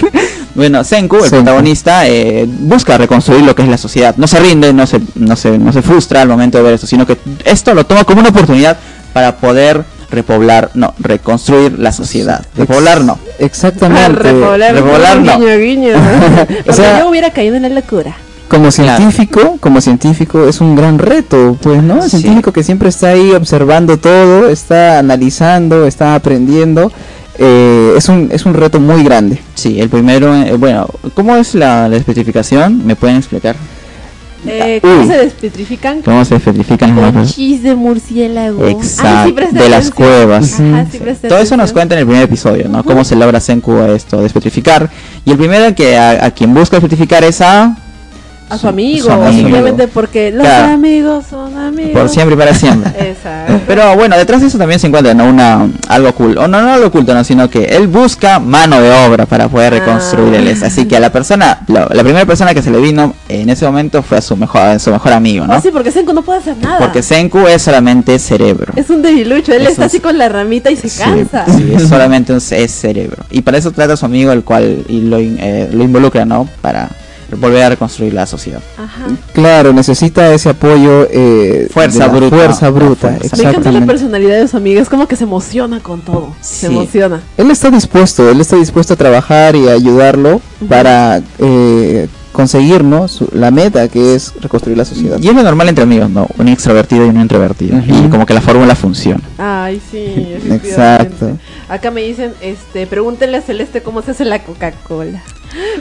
[0.53, 1.35] bueno, Senku, el Senku.
[1.37, 4.15] protagonista, eh, busca reconstruir lo que es la sociedad.
[4.17, 6.87] No se rinde, no se, no, se, no se frustra al momento de ver esto,
[6.87, 8.77] sino que esto lo toma como una oportunidad
[9.13, 12.45] para poder repoblar, no, reconstruir la sociedad.
[12.55, 13.17] Repoblar no.
[13.39, 14.13] Exactamente.
[14.23, 15.39] repoblar, repoblar no.
[15.39, 15.93] guiño, guiño.
[16.65, 18.15] Porque sea- yo hubiera caído en la locura.
[18.47, 18.97] Como Claro.
[18.97, 21.95] científico, como científico es un gran reto, pues, ¿no?
[22.03, 22.19] El Sí.
[22.19, 26.91] científico que siempre está ahí observando todo, está analizando, está aprendiendo,
[27.39, 29.41] eh, es un es un reto muy grande.
[29.55, 32.85] Sí, el primero, eh, bueno, ¿cómo es la, la especificación?
[32.85, 33.55] ¿Me pueden explicar?
[34.47, 35.07] Eh, ¿Cómo Uy.
[35.07, 36.01] se despetrifican?
[36.01, 38.67] ¿Cómo se especifican las Con chis de murciélago.
[38.67, 40.59] Exacto, Ah, sí, de las cuevas.
[40.59, 42.83] Ajá, sí, Todo eso nos cuenta en el primer episodio, ¿no?
[42.83, 44.89] Cómo se logra Senku esto, despetrificar.
[45.25, 47.77] Y el primero que a, a quien busca despetrificar es a...
[48.47, 50.73] A su amigo, simplemente porque los Claro.
[50.73, 51.93] amigos son amigos.
[51.93, 52.91] Por siempre y para siempre.
[53.09, 53.59] Exacto.
[53.65, 55.25] Pero bueno, detrás de eso también se encuentra ¿no?
[55.27, 58.91] una algo oculto, o no, no algo oculto, no, sino que él busca mano de
[59.07, 59.79] obra para poder Ah.
[59.79, 60.63] reconstruir el.
[60.63, 63.65] Así que a la persona, la, la primera persona que se le vino en ese
[63.65, 65.57] momento fue a su mejor, a su mejor amigo, ¿no?
[65.57, 66.77] Oh, sí, porque Senku no puede hacer nada.
[66.77, 68.73] Porque Senku es solamente cerebro.
[68.75, 71.45] es un debilucho, él Es está un- así con la ramita y se Sí, cansa.
[71.47, 73.23] sí, es solamente un es cerebro.
[73.31, 76.47] Y para eso trata a su amigo, el cual y lo, eh, lo involucra, ¿no?
[76.61, 76.89] Para
[77.37, 78.61] volver a reconstruir la sociedad.
[78.77, 79.07] Ajá.
[79.33, 82.35] Claro, necesita ese apoyo eh, Fuerza bruta.
[82.35, 83.17] Fuerza bruta.
[83.37, 86.33] Me encanta la personalidad de su amiga, es como que se emociona con todo.
[86.41, 87.21] Se emociona.
[87.37, 93.07] Él está dispuesto, él está dispuesto a trabajar y a ayudarlo para eh, conseguir, ¿no?
[93.07, 95.17] su- la meta que es reconstruir la sociedad.
[95.21, 96.27] Y es lo normal entre amigos, ¿no?
[96.37, 97.77] Un extrovertido y un introvertido.
[97.87, 99.21] Y como que la fórmula funciona.
[99.37, 100.35] Ay, sí.
[100.51, 101.37] Exacto.
[101.69, 105.21] Acá me dicen, este, pregúntenle a Celeste cómo se hace la Coca-Cola.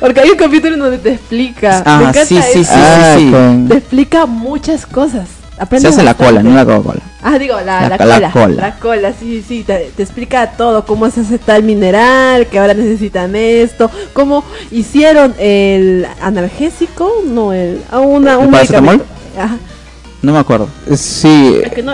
[0.01, 1.83] Porque hay un capítulo donde te explica.
[1.85, 2.73] Ah, me encanta sí, sí, eso.
[2.73, 3.31] sí, Ah, sí.
[3.31, 5.29] con- Te explica muchas cosas.
[5.57, 6.33] Se Aprendes hace la bastante.
[6.33, 7.01] cola, no la Coca-Cola.
[7.23, 8.55] Ah, digo, la, La- la, la cola, cola.
[8.61, 12.75] La cola, sí, sí, te, te explica todo, cómo se hace tal mineral, que ahora
[12.75, 19.05] necesitan esto, cómo hicieron el analgésico, no, el, a una, ¿El un paracetamol?
[19.39, 19.57] Ajá,
[20.23, 20.69] No me acuerdo.
[20.97, 21.93] Sí, es que no,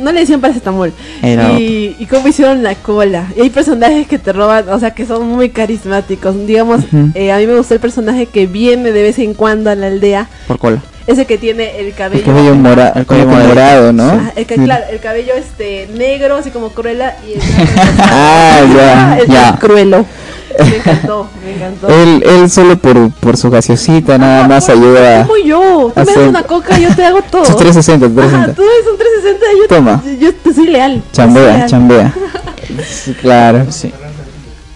[0.00, 0.92] no le decían paracetamol.
[1.22, 3.26] Era- Y, y cómo hicieron la cola.
[3.36, 6.34] Y hay personajes que te roban, o sea, que son muy carismáticos.
[6.46, 6.80] Digamos,
[7.14, 9.86] eh, a mí me gustó el personaje que viene de vez en cuando a la
[9.88, 10.82] aldea, Por cola.
[11.06, 12.20] ese que tiene el cabello...
[12.20, 14.04] el cabello mora- El como cabello que morado, ¿no?
[14.10, 14.60] Ah, el, ca- Sí.
[14.62, 17.40] claro, el cabello este negro, así como cruela y el
[17.98, 19.56] Ah, ya, ya.
[19.58, 20.04] cruelo.
[20.70, 21.88] Me encantó, me encantó.
[21.88, 26.00] Él, él solo por, por su gaseosita nada Ajá, más pues, ayuda Como yo, tú
[26.00, 27.44] me das una coca, yo te hago todo.
[27.46, 28.54] sus 360, Ajá, 360.
[28.54, 30.02] tú eres un 360, yo, Toma.
[30.18, 30.94] yo, te soy leal.
[30.94, 31.68] te soy Chambea, leal.
[31.68, 32.14] chambea.
[32.86, 33.66] Sí, claro.
[33.70, 33.90] Sí.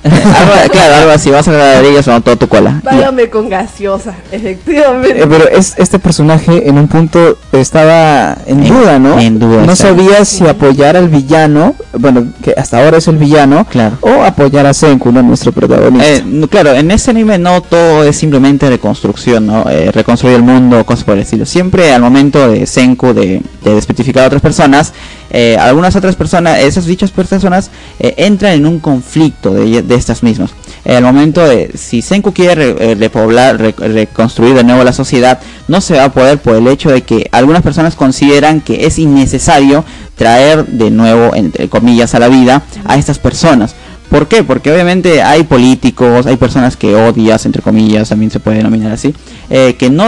[0.05, 2.81] algo, claro, algo así, vas a agarrar ellos o todo tu cola.
[2.83, 5.23] Págame con gaseosa, efectivamente.
[5.23, 9.19] Eh, pero es, este personaje en un punto estaba en, En- duda, ¿no?
[9.21, 13.65] en duda, No sabía si apoyar al villano, bueno, que hasta ahora es el villano,
[13.71, 13.99] Claro.
[14.01, 15.23] o apoyar a Senku, ¿no?
[15.23, 16.07] Nuestro protagonista.
[16.09, 19.71] Eh, no, claro, en este anime no todo es simplemente reconstrucción, ¿no?
[19.71, 21.47] Eh, reconstruir el mundo, cosas por el estilo.
[21.47, 24.93] Siempre al momento de Senku de, de despecificar a otras personas,
[25.31, 30.23] eh, algunas otras personas, esas dichas personas eh, entran en un conflicto de, de estas
[30.23, 30.51] mismas.
[30.85, 34.93] Eh, al momento de, si Senku quiere re- eh, repoblar, re- reconstruir de nuevo la
[34.93, 38.87] sociedad, no se va a poder por el hecho de que algunas personas consideran que
[38.87, 39.85] es innecesario
[40.17, 43.75] traer de nuevo, entre comillas, a la vida a estas personas.
[44.13, 44.45] ¿Por qué?
[44.45, 49.15] Porque obviamente hay políticos, hay personas que odias, entre comillas, también se puede denominar así,
[49.49, 50.05] eh, que no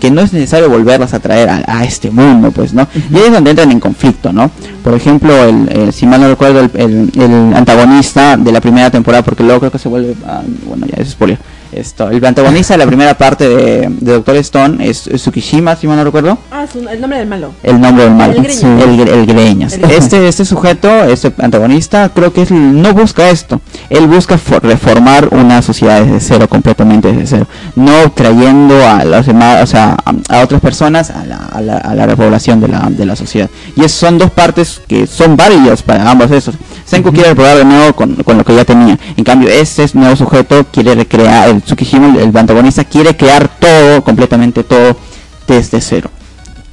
[0.00, 2.88] que no es necesario volverlas a traer a, a este mundo, pues, ¿no?
[2.94, 4.50] Y ahí es donde entran en conflicto, ¿no?
[4.82, 8.90] Por ejemplo, el, el- si mal no recuerdo, el, el- el antagonista de la primera
[8.90, 11.38] temporada, porque luego creo que se vuelve, ah, bueno, ya es spoiler.
[11.70, 15.86] Esto, el antagonista de la primera parte de, de Doctor Stone es, es Tsukishima, si
[15.86, 16.38] mal no recuerdo.
[16.50, 17.52] Ah, es un- el nombre del malo.
[17.62, 18.30] El nombre del mal.
[18.30, 18.56] El Greñas.
[18.56, 19.72] Sí, el, el Greñas.
[19.74, 23.60] Este, este sujeto, este antagonista, creo que es, no busca esto.
[23.90, 27.46] Él busca for- reformar una sociedad desde cero, completamente desde cero.
[27.76, 31.76] No trayendo a los demás, o sea, a, a otras personas a la, a la,
[31.76, 33.50] a la repoblación de la, de la sociedad.
[33.76, 36.54] Y es, son dos partes que son válidas para ambos esos.
[36.86, 38.98] Senku quiere probar de nuevo con, con lo que ya tenía.
[39.18, 44.96] En cambio, este nuevo sujeto quiere recrear, el el antagonista, quiere crear todo, completamente todo,
[45.46, 46.10] desde cero.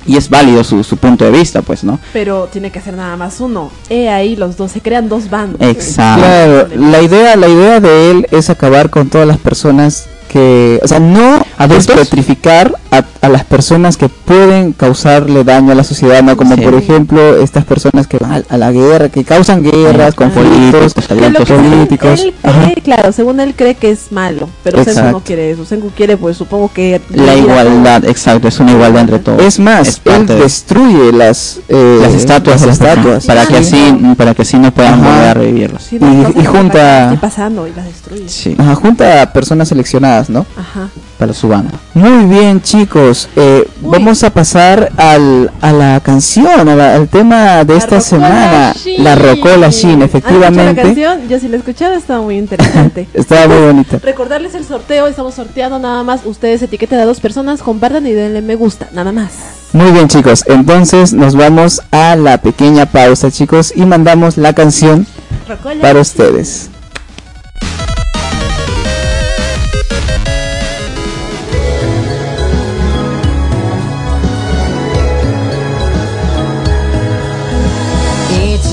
[0.08, 2.00] Y es válido su, su punto de vista, pues, ¿no?
[2.14, 3.72] Pero tiene que ser nada más uno.
[3.90, 5.60] He ahí los dos, se crean dos bandos.
[5.62, 6.22] Exacto.
[6.22, 10.88] Claro, la idea, la idea de él es acabar con todas las personas que, o
[10.88, 11.86] sea, no ¿Adultos?
[11.88, 16.36] despetrificar a, a las personas que pueden causarle daño a la sociedad, ¿no?
[16.36, 16.62] Como Sí.
[16.62, 21.50] por ejemplo estas personas que van a, la guerra, que causan guerras, con conflictos, políticos,
[21.50, 22.20] políticos.
[22.24, 25.12] Él claro, según él cree que es malo, pero Senku Exacto.
[25.14, 25.64] no quiere eso.
[25.66, 29.42] Senku quiere, pues supongo que La igualdad, exacto, es una igualdad entre todos.
[29.42, 33.26] Es más, Es él de- destruye las, eh, las estatuas, las estatuas.
[33.26, 33.76] para que Sí.
[33.76, 35.82] así, para que así no puedan volver a revivirlos.
[35.84, 38.28] Sí, Y- no, y junta- pasando y las destruye.
[38.28, 40.46] Sí, Ajá, junta a personas seleccionadas, ¿no?
[40.58, 40.90] Ajá.
[41.18, 41.72] para su banda.
[41.94, 43.30] Muy bien, chicos.
[43.38, 48.02] Eh, vamos a pasar al, a la canción, a la- al tema de La esta
[48.02, 48.74] semana.
[48.74, 49.02] Shin.
[49.04, 50.82] La Rocola Shin, ¿Han escuchado la efectivamente.
[50.82, 51.28] canción?
[51.30, 53.08] Yo sí la he escuchado, está muy interesante.
[53.14, 54.00] Estaba muy bonita.
[54.04, 56.22] Recordarles el sorteo, estamos sorteando nada más.
[56.26, 59.32] Ustedes etiqueten a dos personas, compartan y denle me gusta, nada más.
[59.72, 60.44] Muy bien, chicos.
[60.48, 65.08] Entonces nos vamos a la pequeña pausa, chicos, y mandamos la canción
[65.48, 65.82] Rocola.
[65.82, 66.75] para ustedes.「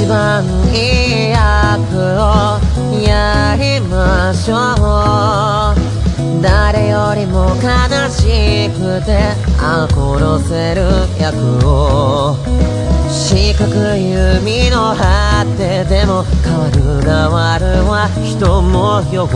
[0.02, 2.58] 一番いい役を
[3.06, 5.76] やりましょう」
[6.42, 9.16] 「誰よりも悲しくて
[9.60, 10.82] あ殺せる
[11.20, 12.36] 役を」
[13.12, 19.28] 「四角い海の果てでも変わる変わるは人模様」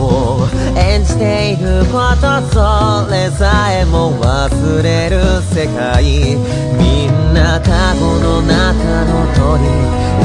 [0.75, 5.21] 「演じていることそれさえも忘れる
[5.53, 6.03] 世界」
[6.81, 9.61] 「みんな過去の中の鳥」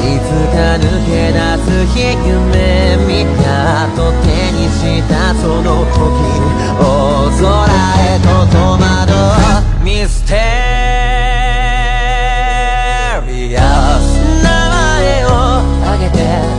[0.01, 6.01] いつか抜け出す日夢見たと手にしたその時
[6.81, 7.45] 大空
[8.01, 9.13] へと戸惑
[9.81, 10.62] うミステリー
[13.59, 15.29] アス名前を
[15.85, 16.19] あげて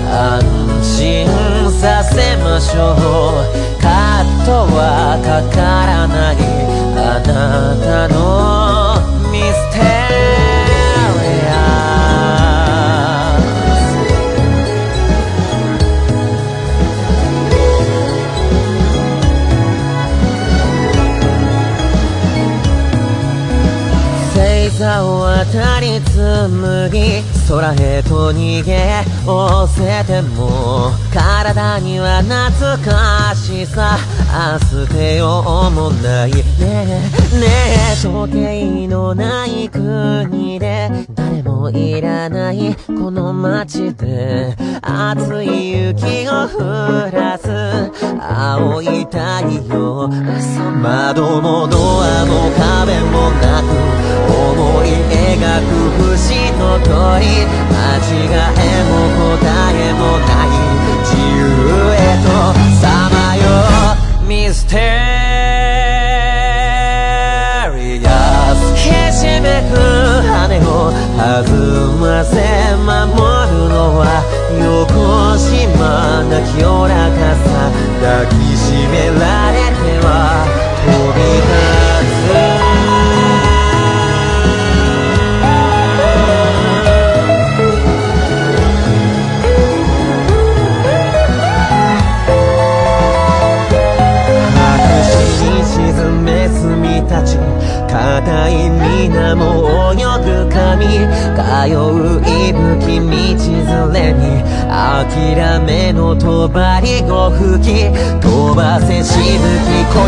[0.10, 0.42] 安
[0.84, 1.28] 心
[1.72, 3.82] させましょう。
[3.82, 3.88] カ
[4.24, 6.36] ットはかからない。
[6.96, 8.83] あなたの
[25.82, 33.98] り紡ぎ空へと逃げおせても体には懐かしさ
[34.32, 37.48] あ捨てようもないねえね
[37.92, 47.50] え時計のない国で誰もいらないこの街で熱い雪を降らす
[48.22, 49.18] 青い太
[49.70, 55.60] 陽窓もドアも壁もなく思い描
[55.98, 56.43] く節の通り
[56.94, 58.92] 間違えも
[59.38, 59.42] 答
[59.74, 60.48] えもない
[61.02, 61.42] 自由
[61.96, 62.28] へと
[62.82, 63.42] さまよ
[64.22, 64.28] う。
[64.28, 64.76] ミステ
[67.76, 68.10] リア
[68.56, 68.62] ス。
[68.76, 69.74] ひしめく
[70.28, 71.22] 羽を弾
[72.00, 72.36] ませ
[72.76, 72.92] 守
[73.50, 74.02] るのは
[74.60, 77.46] 横島な清らかさ
[78.02, 80.53] 抱きしめられては
[99.06, 100.88] い水も泳ぐ髪
[101.36, 101.42] 通
[101.76, 103.12] う息吹道
[103.92, 104.24] 連れに
[104.70, 105.36] 諦
[105.66, 107.68] めの帳ご吹き
[108.22, 110.00] 飛ばせしぶき恋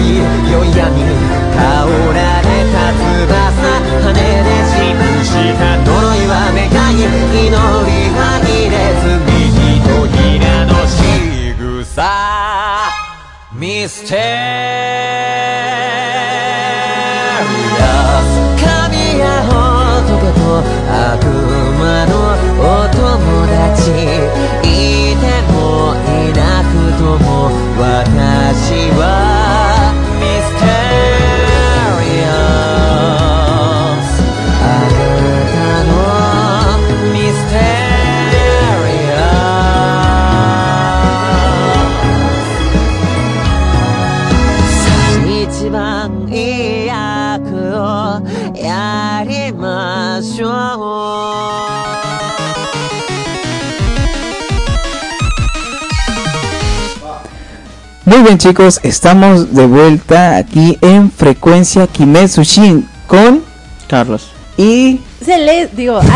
[0.52, 0.80] よ闇
[1.56, 1.62] 倒
[2.14, 3.26] られた翼
[4.02, 4.20] 羽で
[4.72, 4.84] 記
[5.26, 7.56] した呪いは願い祈り
[8.16, 9.06] は入れず。
[9.26, 10.98] 右と平の仕
[11.84, 12.08] 草
[13.54, 14.16] ミステ
[17.36, 18.05] リア
[19.18, 21.24] や仏と悪
[21.80, 22.14] 魔の
[22.60, 23.92] お友達
[24.64, 25.56] いても
[26.06, 27.28] いなくとも
[27.78, 29.25] 私は
[58.04, 63.44] Muy bien chicos, estamos de vuelta aquí en Frecuencia Kimetsu Shin con
[63.88, 64.32] Carlos.
[64.58, 66.02] y Se le, digo.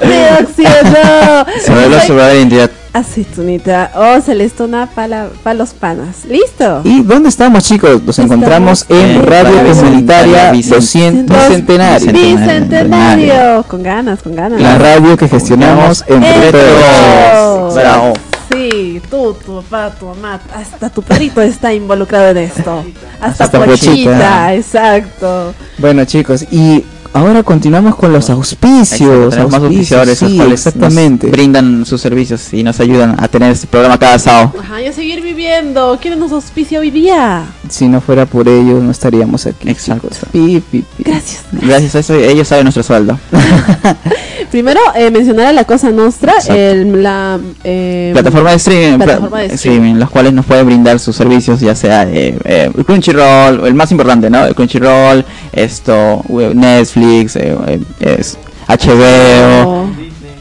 [0.00, 1.44] Me oxidó.
[1.60, 2.70] Se me la identidad.
[2.94, 3.90] Aceitunita.
[3.96, 6.24] Oh, celestona para los panas.
[6.26, 6.80] ¿Listo?
[6.84, 8.02] ¿Y dónde estamos chicos?
[8.04, 10.76] Nos encontramos en en Radio Comunitaria Bicentenario.
[10.76, 12.12] 200 Bicentenario.
[12.12, 13.64] Bicentenario.
[13.66, 14.60] Con ganas, con ganas.
[14.60, 16.22] La radio que gestionamos en.
[16.22, 17.70] Retro.
[17.74, 18.12] Bravo.
[18.52, 22.84] Sí, tú, tu papá, tu mamá, hasta tu perrito está involucrado en esto.
[23.20, 24.54] Hasta, Hasta Pochita, Pochita.
[24.54, 25.54] exacto.
[25.78, 29.30] Bueno chicos, y ahora continuamos con los auspicios.
[29.30, 31.26] Tenemos más auspiciadores, sí, los cuales exactamente.
[31.26, 34.52] nos brindan sus servicios y nos ayudan a tener este programa cada sábado.
[34.60, 35.98] Ajá, y a seguir viviendo.
[36.02, 37.46] ¿Quién nos auspicia hoy día?
[37.68, 39.70] Si no fuera por ellos, no estaríamos aquí.
[39.70, 40.08] Exacto.
[40.32, 41.04] Pi, pi, pi.
[41.04, 41.44] Gracias.
[41.52, 43.18] Gracias a eso ellos saben nuestro sueldo.
[44.54, 46.54] Primero, eh, mencionar a la Cosa Nostra, Exacto.
[46.54, 51.00] el, la eh, plataforma de streaming, pla- plataforma de streaming, los cuales nos pueden brindar
[51.00, 54.44] sus servicios, ya sea eh, eh, Crunchyroll, el más importante, ¿no?
[54.46, 56.22] El Crunchyroll, esto,
[56.54, 58.38] Netflix, eh, eh, es
[58.68, 59.86] HBO,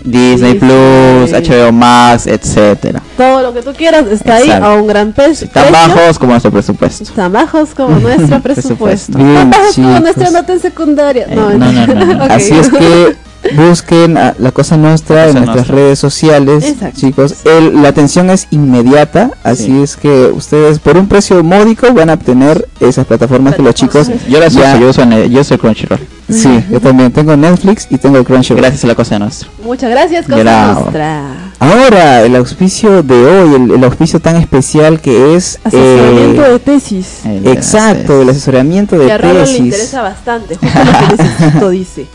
[0.03, 0.59] Disney Disney.
[0.59, 3.01] Plus, HBO Max, etcétera.
[3.17, 5.49] Todo lo que tú quieras está ahí a un gran precio.
[5.49, 7.05] Tan bajos como nuestro presupuesto.
[7.15, 9.17] Tan bajos como nuestro presupuesto.
[9.17, 11.25] Tan bajos como nuestra nota en secundaria.
[11.29, 12.13] Eh, no, no, no, no, no.
[12.25, 12.29] Ok.
[12.31, 13.15] Así es que
[13.55, 16.99] busquen a la cosa nuestra La en nuestras redes sociales, Exacto.
[16.99, 17.35] chicos.
[17.45, 19.81] El- la atención es inmediata, así Sí.
[19.83, 24.09] es que ustedes por un precio módico van a obtener esas plataformas que los chicos.
[24.29, 25.99] Yo las ya- uso, yo uso, yo uso Crunchyroll.
[26.29, 28.61] Sí, yo también tengo Netflix y tengo Crunchyroll.
[28.61, 29.49] Gracias a la cosa nuestra.
[29.63, 30.79] Muchas gracias, Cosa Bravo.
[30.85, 31.21] Nostra.
[31.59, 36.59] Ahora el auspicio de hoy, el, el auspicio tan especial que es Asesoramiento eh, de
[36.59, 37.07] tesis.
[37.25, 39.59] El- exacto, el asesoramiento Que de a Raro le tesis.
[39.59, 40.55] interesa bastante.
[40.55, 42.07] Justo lo que necesito, dice.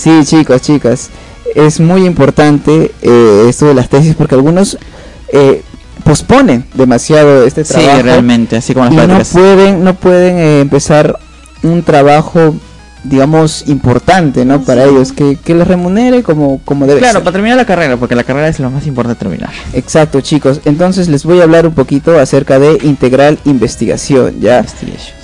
[0.00, 1.10] Sí, chicos, chicas,
[1.54, 4.78] es muy importante eh, esto de las tesis porque algunos
[5.30, 5.62] eh,
[6.04, 10.60] posponen demasiado este Sí, trabajo realmente, así como las y no pueden, no pueden eh,
[10.60, 11.18] empezar
[11.62, 12.54] un trabajo,
[13.04, 14.60] digamos, importante, ¿no?
[14.62, 17.22] Para ellos, que, que les remunere como, como debe Claro, ser.
[17.24, 19.50] para terminar la carrera, porque la carrera es lo más importante terminar.
[19.72, 20.60] Exacto, chicos.
[20.64, 24.64] Entonces les voy a hablar un poquito acerca de integral investigación, ¿ya?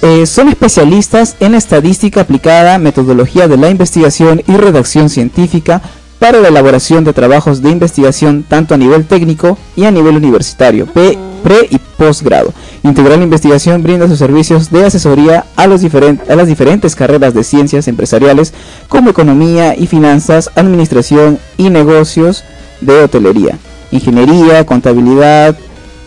[0.02, 5.82] Eh, son especialistas en estadística aplicada, metodología de la investigación y redacción científica
[6.18, 10.86] para la elaboración de trabajos de investigación tanto a nivel técnico y a nivel universitario,
[10.86, 12.52] pe- pre y posgrado.
[12.82, 17.86] Integral Investigación brinda sus servicios de asesoría a, los a las diferentes carreras de ciencias
[17.86, 18.52] empresariales
[18.88, 22.42] como economía y finanzas, administración y negocios
[22.80, 23.58] de hotelería,
[23.92, 25.56] ingeniería, contabilidad,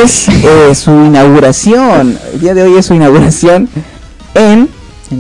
[0.04, 2.20] es eh, su inauguración.
[2.34, 3.68] El día de hoy es su inauguración
[4.36, 4.70] en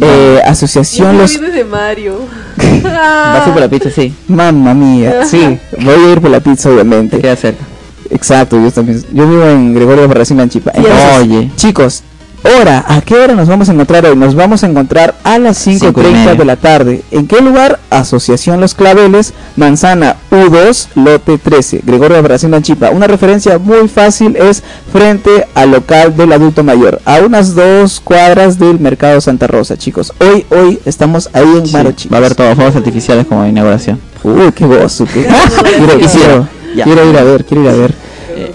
[0.01, 1.39] eh, Asociación Yo Los...
[1.39, 2.19] de Mario.
[2.83, 4.13] Vas a por la pizza, sí.
[4.27, 7.19] Mamma mía, sí, voy a ir por la pizza Te obviamente.
[7.19, 7.63] queda cerca.
[8.09, 9.03] Exacto, yo también.
[9.13, 10.71] Yo vivo en Gregorio Barracín Lanchipa.
[10.73, 11.51] Entonces, Oye.
[11.55, 12.03] chicos,
[12.43, 12.85] hora.
[12.87, 14.15] ¿A qué hora nos vamos a encontrar hoy?
[14.15, 16.35] Nos vamos a encontrar a las Cinco y 5.30 media.
[16.35, 17.01] de la tarde.
[17.11, 17.79] ¿En qué lugar?
[17.89, 22.89] Asociación Los Claveles, Manzana U2, Lote 13, Gregorio Operación Anchipa.
[22.91, 28.59] Una referencia muy fácil es frente al local del adulto mayor, a unas dos cuadras
[28.59, 30.13] del Mercado Santa Rosa, chicos.
[30.19, 32.09] Hoy, hoy estamos ahí en Sí, Marochi.
[32.09, 33.99] va a haber todos fuegos artificiales como inauguración.
[34.23, 35.25] Uy, qué gozo, qué-
[36.83, 37.93] quiero ir a ver, quiero ir a ver.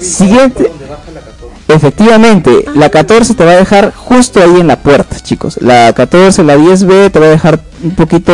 [0.01, 0.71] Siguiente.
[1.69, 5.59] Efectivamente, la 14 te va a dejar justo ahí en la puerta, chicos.
[5.61, 8.33] La 14, la 10B te va a dejar un poquito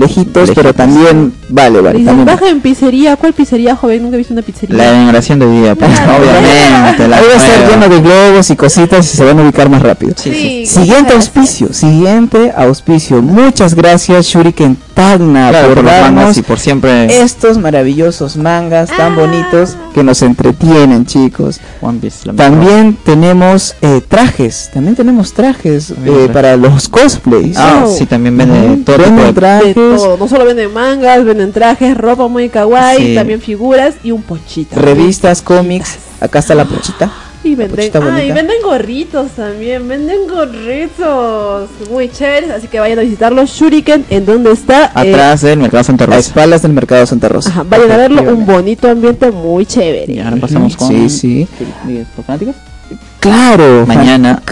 [0.00, 2.04] lejitos, pero también vale, vale.
[2.04, 3.16] También baja en pizzería.
[3.16, 4.02] ¿Cuál pizzería, joven?
[4.02, 4.76] Nunca he visto una pizzería.
[4.76, 6.12] La inauguración de día, pues, Claro.
[6.22, 7.08] obviamente.
[7.08, 9.68] la Ahí va a estar lleno de globos y cositas y se van a ubicar
[9.70, 10.14] más rápido.
[10.16, 10.66] Sí, sí.
[10.66, 13.22] Siguiente auspicio, siguiente auspicio.
[13.22, 18.90] Muchas gracias Shuriken Tagna Claro, por por los mangas y por siempre estos maravillosos mangas
[18.90, 19.16] tan Ah.
[19.16, 21.60] bonitos que nos entretienen, chicos.
[21.80, 22.26] One Piece.
[22.26, 22.50] la mejor.
[22.50, 27.56] También tenemos eh, trajes, también tenemos trajes eh, para los cosplays.
[27.56, 27.94] Ah, Oh.
[27.96, 29.24] sí, también vende Ujú, todo venden de...
[29.24, 29.74] de trajes.
[29.74, 30.16] todo.
[30.16, 33.14] No solo venden mangas, venden trajes, ropa muy kawaii, Sí.
[33.14, 34.76] también figuras y un pochita.
[34.76, 35.98] revistas, cómics.
[36.20, 37.10] Acá está la pochita.
[37.42, 43.02] Y venden, ah, y venden gorritos también, venden gorritos muy chéveres, así que vayan a
[43.02, 43.50] visitarlos.
[43.50, 44.92] Shuriken, en donde está.
[45.02, 46.18] Eh, Atrás del Mercado Santa A Rosa.
[46.18, 47.48] espaldas del Mercado Santa Rosa.
[47.48, 50.12] ajá, vayan a verlo, un bonito ambiente muy chévere.
[50.12, 50.88] Y ahora pasamos con...
[50.88, 51.48] Sí, sí.
[51.88, 52.56] ¿Los fanáticos?
[53.20, 53.86] Claro.
[53.86, 54.42] Mañana.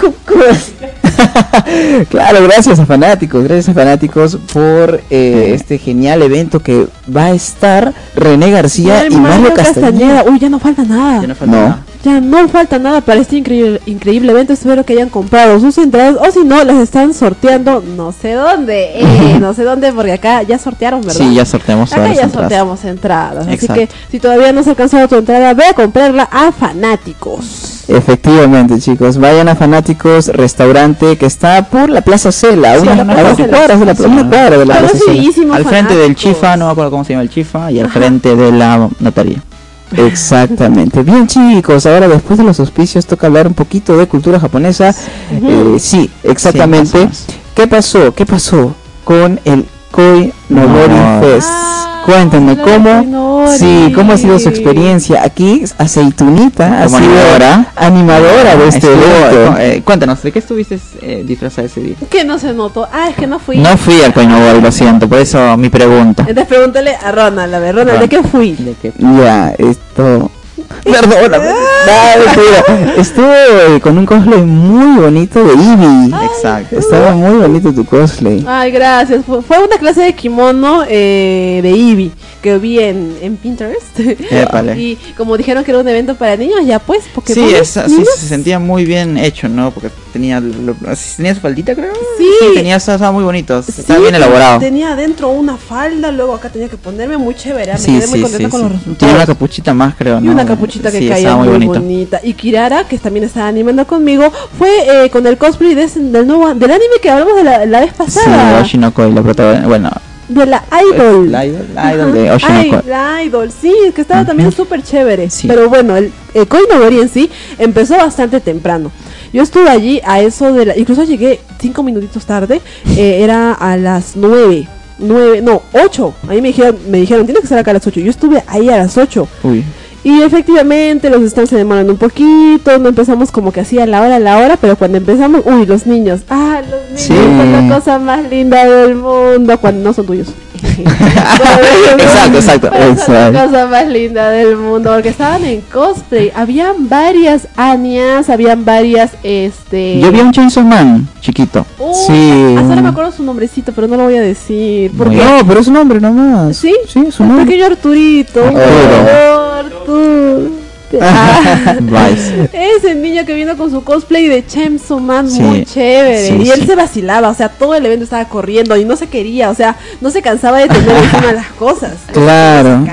[2.11, 7.31] claro, gracias a fanáticos, gracias a fanáticos por eh, este genial evento que va a
[7.33, 10.25] estar René García Ay, y Mario Castañeda.
[10.25, 11.23] Uy, ya no falta nada.
[11.23, 11.63] Ya no falta No.
[11.63, 11.79] nada.
[12.05, 14.53] Ya no falta nada para este increíble, increíble evento.
[14.53, 19.01] Espero que hayan comprado sus entradas o si no, las están sorteando no sé dónde.
[19.01, 21.17] Eh, no sé dónde, porque acá ya sortearon, ¿verdad?
[21.19, 22.33] Sí, ya sorteamos Acá ya entradas.
[22.33, 23.47] sorteamos entradas.
[23.47, 23.75] Así Exacto.
[23.75, 27.68] que si todavía no se ha alcanzado tu entrada, ve a comprarla a fanáticos.
[27.89, 33.23] Efectivamente, chicos, vayan a Fanáticos Restaurante que está por la Plaza Cela, Sí, una, a
[33.23, 34.05] dos cuadras de la, Sí.
[34.05, 35.57] una cuadra de la Plaza Cela.
[35.57, 36.15] Al frente del.
[36.15, 39.43] Chifa, no me acuerdo cómo se llama el Chifa, y al frente de la notaría.
[39.97, 41.03] Exactamente.
[41.03, 44.95] Bien, chicos, ahora después de los auspicios toca hablar un poquito de cultura japonesa.
[45.31, 46.91] Eh, sí, exactamente.
[46.91, 47.25] Sí, menos.
[47.55, 48.15] ¿Qué pasó?
[48.15, 48.75] ¿Qué pasó
[49.05, 51.21] con el Koi Nobori No.
[51.21, 51.49] Fest?
[51.51, 51.75] Ah,
[52.05, 55.23] Cuéntame cómo, sí, cómo ha sido su experiencia.
[55.23, 57.67] Aquí Aceitunita ha Como sido animadora.
[57.77, 59.57] animadora de este Estuvo, evento.
[59.61, 61.97] eh, cuéntanos, ¿de qué estuviste eh, disfrazada ese día?
[62.09, 62.89] Que no se notó.
[62.91, 63.59] Ah, es que no fui.
[63.59, 66.23] No fui al Coinobori, lo siento, por eso mi pregunta.
[66.27, 68.53] Entonces pregúntale a Ronald, a ver, Ronald, ¿de qué fui?
[68.53, 68.93] ¿De qué?
[68.99, 70.31] Ya, esto.
[70.85, 71.49] Perdóname.
[71.49, 72.95] No, mentira.
[72.97, 76.25] Estuvo eh, con un cosplay muy bonito de Eevee.
[76.35, 76.79] Exacto.
[76.79, 78.45] Estaba muy bonito tu cosplay.
[78.47, 79.25] Ay, gracias.
[79.25, 82.11] Fue, una clase de kimono eh, de Eevee
[82.43, 83.99] que vi en, en Pinterest.
[84.31, 84.79] Épale.
[84.81, 88.05] y como dijeron que era un evento para niños, ya pues, porque Sí, esa- sí,
[88.17, 89.73] se sentía muy bien hecho, ¿no?
[89.73, 90.75] Porque tenía, lo-
[91.17, 91.93] tenía su faldita, creo.
[92.17, 92.29] Sí.
[92.55, 94.61] tenía, estaba muy bonito, estaba bien elaborado.
[94.61, 97.73] Tenía adentro una falda, luego acá tenía que ponerme muy chévere.
[97.73, 98.65] Me Sí, quedé muy sí, contenta sí, con sí.
[98.65, 98.99] los resultados.
[98.99, 100.33] Tiene una capuchita más, creo, y ¿no?
[100.33, 102.21] una capuchita que Sí, caía muy, bonita.
[102.23, 106.53] Y Kirara, que también estaba animando conmigo, fue eh, con el cosplay de del nuevo
[106.55, 108.61] del anime que hablamos de la, la vez Sí, pasada.
[108.61, 109.91] Oshinoko y la protagonista, bueno,
[110.29, 111.33] de la Idol.
[111.33, 112.53] la idol, la idol Ajá.
[112.53, 115.31] de Ay, la Idol, sí, es que estaba también súper chévere.
[115.31, 115.49] Sí.
[115.49, 118.91] Pero bueno, el, el Koinobori en sí empezó bastante temprano.
[119.33, 120.77] Yo estuve allí a eso de la.
[120.77, 122.61] Incluso llegué cinco minutitos tarde.
[122.97, 124.69] eh, era a las nueve.
[125.01, 126.13] Nueve, no, ocho.
[126.29, 128.01] Ahí me dijeron, me dijeron, tienes que estar acá a las ocho.
[128.01, 129.29] Yo estuve ahí a las ocho.
[129.45, 129.63] Uy,
[130.05, 134.01] Y efectivamente los stands se demoran un poquito, no empezamos como que así a la
[134.01, 137.15] hora, a la hora, pero cuando empezamos, uy, los niños, ah, los niños Sí.
[137.15, 140.29] son la cosa más linda del mundo, cuando no son tuyos.
[141.99, 142.71] Exacto, exacto.
[143.05, 148.65] Son la cosa más linda del mundo, porque estaban en cosplay, habían varias Anias, habían
[148.65, 150.01] varias, este...
[150.01, 151.67] yo vi a un Chainsaw Man chiquito.
[151.79, 152.55] Uy, Sí.
[152.57, 155.17] Hasta ahora me acuerdo su nombrecito, pero no lo voy a decir, porque...
[155.17, 156.57] No, pero es un nombre nomás.
[156.57, 156.75] ¿Sí?
[156.87, 157.47] Sí, es un Un nombre.
[157.47, 158.45] pequeño Arturito.
[158.45, 159.53] Arturo.
[159.55, 160.68] Arturo.
[161.01, 161.77] Ah.
[161.81, 162.95] Vice.
[162.95, 166.29] Niño que vino con su cosplay de Chainsaw Man Sí, muy chévere.
[166.29, 166.67] sí, y él sí.
[166.67, 169.77] se vacilaba, o sea, todo el evento estaba corriendo y no se quería, o sea,
[170.01, 171.93] no se cansaba de tener encima las cosas.
[172.13, 172.85] Claro.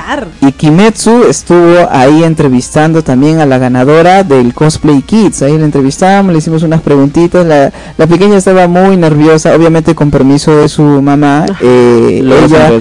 [0.41, 5.41] Y Kimetsu estuvo ahí entrevistando también a la ganadora del Cosplay Kids.
[5.41, 7.45] Ahí la entrevistamos, le hicimos unas preguntitas.
[7.45, 11.45] La, la pequeña estaba muy nerviosa, obviamente con permiso de su mamá.
[11.61, 12.71] eh, ella,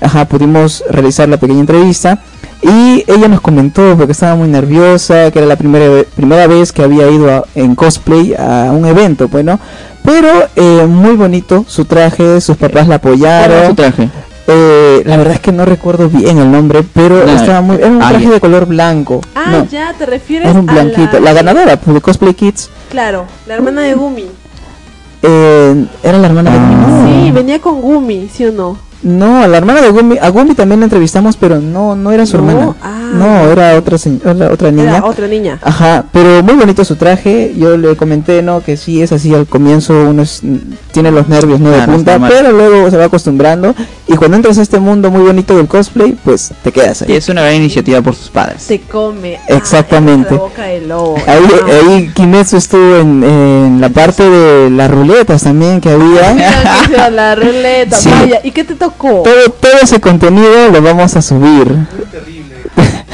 [0.00, 2.18] ajá, pudimos realizar la pequeña entrevista.
[2.66, 6.82] Y ella nos comentó, porque estaba muy nerviosa, que era la primera, primera vez que
[6.82, 9.60] había ido a- en cosplay a un evento, bueno.
[10.02, 13.66] Pero eh, muy bonito su traje, sus papás la ¿Cuál era apoyaron.
[13.68, 14.08] su traje?
[14.46, 17.86] Eh, la verdad es que no recuerdo bien el nombre, pero No, estaba muy, era
[17.88, 19.20] un ah, traje de color blanco.
[19.34, 21.18] Ah, no, ya, te refieres era un a blanquito.
[21.20, 21.32] La, la...
[21.32, 24.26] ganadora pues, de Cosplay Kids Claro, la hermana de Gumi.
[25.22, 26.74] eh, era la hermana de Gumi.
[26.74, 27.24] No.
[27.24, 28.76] Sí, venía con Gumi, ¿sí o no?
[29.04, 32.24] No, a la hermana de Gumi, a Gumi también la entrevistamos, pero no, no era
[32.26, 32.74] su No, hermana.
[32.82, 33.03] ah.
[33.18, 34.96] No, era otra, era otra niña.
[34.98, 35.58] Era otra niña.
[35.62, 37.54] Ajá, pero muy bonito su traje.
[37.56, 38.60] Yo le comenté, ¿no?
[38.62, 40.42] Que sí es así al comienzo, uno es-
[40.92, 41.70] tiene los nervios, ¿no?
[41.70, 43.74] De punta, pero luego se va acostumbrando.
[44.06, 47.16] Y cuando entras a este mundo muy bonito del cosplay, pues te quedas Y ahí.
[47.18, 48.62] es una gran iniciativa por sus padres.
[48.62, 49.38] Se come.
[49.48, 50.28] Exactamente.
[50.30, 51.16] Ah, la boca del lobo.
[51.26, 51.90] Ahí, Ah.
[51.90, 56.36] ahí Kimetsu estuvo en, en la parte de las ruletas también que había.
[56.88, 58.10] Que la ruleta, Sí.
[58.10, 58.40] vaya.
[58.44, 59.22] ¿Y qué te tocó?
[59.22, 61.66] todo, todo ese contenido lo vamos a subir.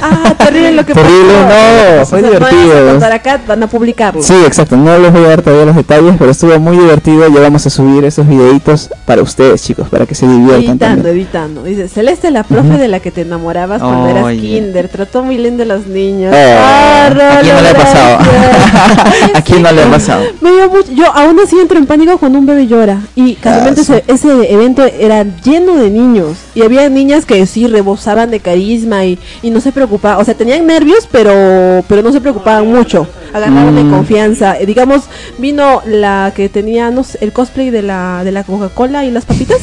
[0.02, 1.96] Ah, terrible lo que Terrible, pasó.
[1.96, 2.68] no, O fue sea, No divertido.
[2.74, 4.22] vamos a contar acá, van a publicarlo.
[4.22, 7.28] Sí, exacto, no les voy a dar todavía los detalles, pero estuvo muy divertido.
[7.28, 11.16] Ya vamos a subir esos videitos para ustedes, chicos, para que se diviertan Editando, también.
[11.16, 11.62] editando.
[11.64, 14.40] Dice, Celeste, la profe de la que te enamorabas cuando eras Oye.
[14.40, 16.34] kinder, trató muy lindo a los niños.
[16.34, 18.18] Eh, Ah, ¿A quién no le ha Rolo, pasado?
[19.34, 20.22] ¿A quién no le ha pasado?
[20.40, 23.80] Me dio mucho, yo aún así entro en pánico cuando un bebé llora y casualmente
[23.82, 23.94] Ah, sí.
[24.06, 29.18] ese evento era lleno de niños y había niñas que sí rebosaban de carisma y,
[29.42, 33.74] y no se preocupaban, o sea, tenían nervios pero pero no se preocupaban mucho, agarraban
[33.76, 33.90] de Mm.
[33.90, 34.58] confianza.
[34.58, 35.04] Eh, digamos,
[35.38, 39.24] vino la que tenía no sé, el cosplay de la de la Coca-Cola y las
[39.24, 39.58] papitas.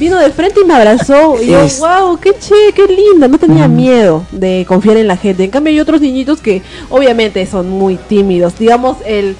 [0.00, 3.68] Vino de frente y me abrazó y yo, wow, qué che, qué linda, no tenía
[3.68, 5.44] miedo de confiar en la gente.
[5.44, 8.58] En cambio hay otros niñitos que obviamente son muy tímidos.
[8.58, 9.36] Digamos, el,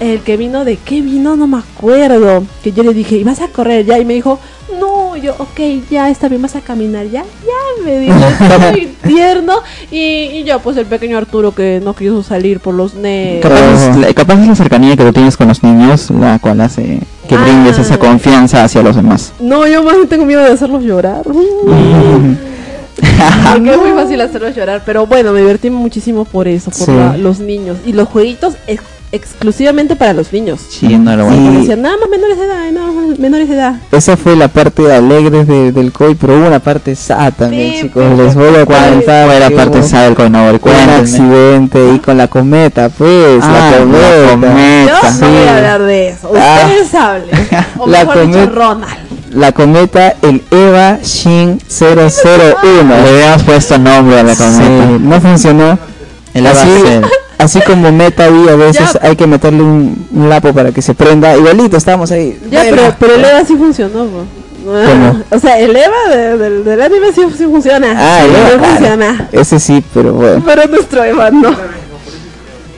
[0.00, 2.42] el que vino de qué vino, no me acuerdo.
[2.64, 4.00] Que yo le dije, ¿y vas a correr ya?
[4.00, 4.40] Y me dijo,
[4.80, 7.22] no, yo, ok, ya está bien, vas a caminar ya.
[7.22, 8.14] Ya me dijo,
[8.72, 9.54] muy tierno.
[9.90, 13.42] Y, y yo, pues el pequeño Arturo que no quiso salir por los nervios.
[13.42, 16.60] Capaz, es la- capaz es la cercanía que tú tienes con los niños la cual
[16.60, 17.42] hace que Ah.
[17.42, 19.32] brindes esa confianza hacia los demás.
[19.40, 21.22] No, yo más tengo miedo de hacerlos llorar.
[23.52, 24.82] Porque es muy fácil hacerlos llorar.
[24.84, 26.92] Pero bueno, me divertí muchísimo por eso, por Sí.
[26.92, 27.78] la- los niños.
[27.86, 28.54] Y los jueguitos
[29.12, 30.60] exclusivamente para los niños.
[30.68, 31.56] Sí, no lo Sí.
[31.58, 33.74] decían, nada más menores de edad, nada más menores de edad.
[33.90, 37.80] Esa fue la parte alegre de- del COI, pero hubo una parte sad también, Sí,
[37.82, 38.02] chicos.
[38.08, 39.26] pero Les voy a ¿Cuál contar.
[39.26, 40.60] fue la parte sad del Coinobor?
[40.62, 44.30] Un accidente y con la cometa, pues, Ah, la la cometa.
[44.30, 44.86] cometa.
[45.02, 45.18] Yo Sí.
[45.20, 46.32] no voy a hablar de eso.
[46.36, 46.58] Ah.
[46.66, 47.48] Ustedes hablen.
[47.78, 48.94] O La mejor dicho, Ronald.
[49.32, 52.94] La cometa, el EVA Shin 001.
[52.96, 54.86] Le habíamos puesto nombre a la Sí, cometa.
[55.00, 55.78] no funcionó.
[56.34, 56.68] El así.
[57.40, 59.08] Así como Meta y a veces Ya.
[59.08, 61.36] hay que meterle un, un lapo para que se prenda.
[61.36, 62.38] Igualito, estábamos ahí.
[62.50, 64.04] Ya, pero, pero el EVA sí funcionó.
[64.06, 64.24] po.
[64.64, 65.22] ¿Cómo?
[65.30, 67.94] O sea, el EVA de- del, del anime sí, sí funciona.
[67.96, 68.64] Ah, el EVA, claro.
[68.64, 69.28] funciona.
[69.32, 70.42] Ese sí, pero bueno.
[70.44, 71.50] Pero nuestro EVA no.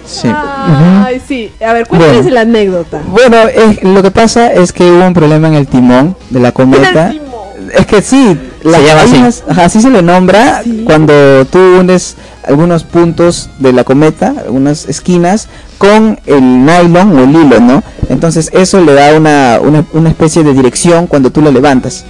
[0.04, 0.28] Sí.
[0.32, 1.50] Ay, sí.
[1.64, 2.34] A ver, cuéntales Bueno.
[2.34, 3.00] la anécdota.
[3.06, 6.52] Bueno, es- lo que pasa es que hubo un problema en el timón de la
[6.52, 7.10] cometa.
[7.10, 7.70] En el timón.
[7.74, 9.42] Es que sí, la llama así.
[9.60, 10.82] así se le nombra Sí.
[10.84, 15.48] cuando tú unes algunos puntos de la cometa, algunas esquinas,
[15.78, 17.82] con el nylon o el hilo, ¿no?
[18.08, 22.04] Entonces eso le da una, una, una especie de dirección cuando tú lo levantas.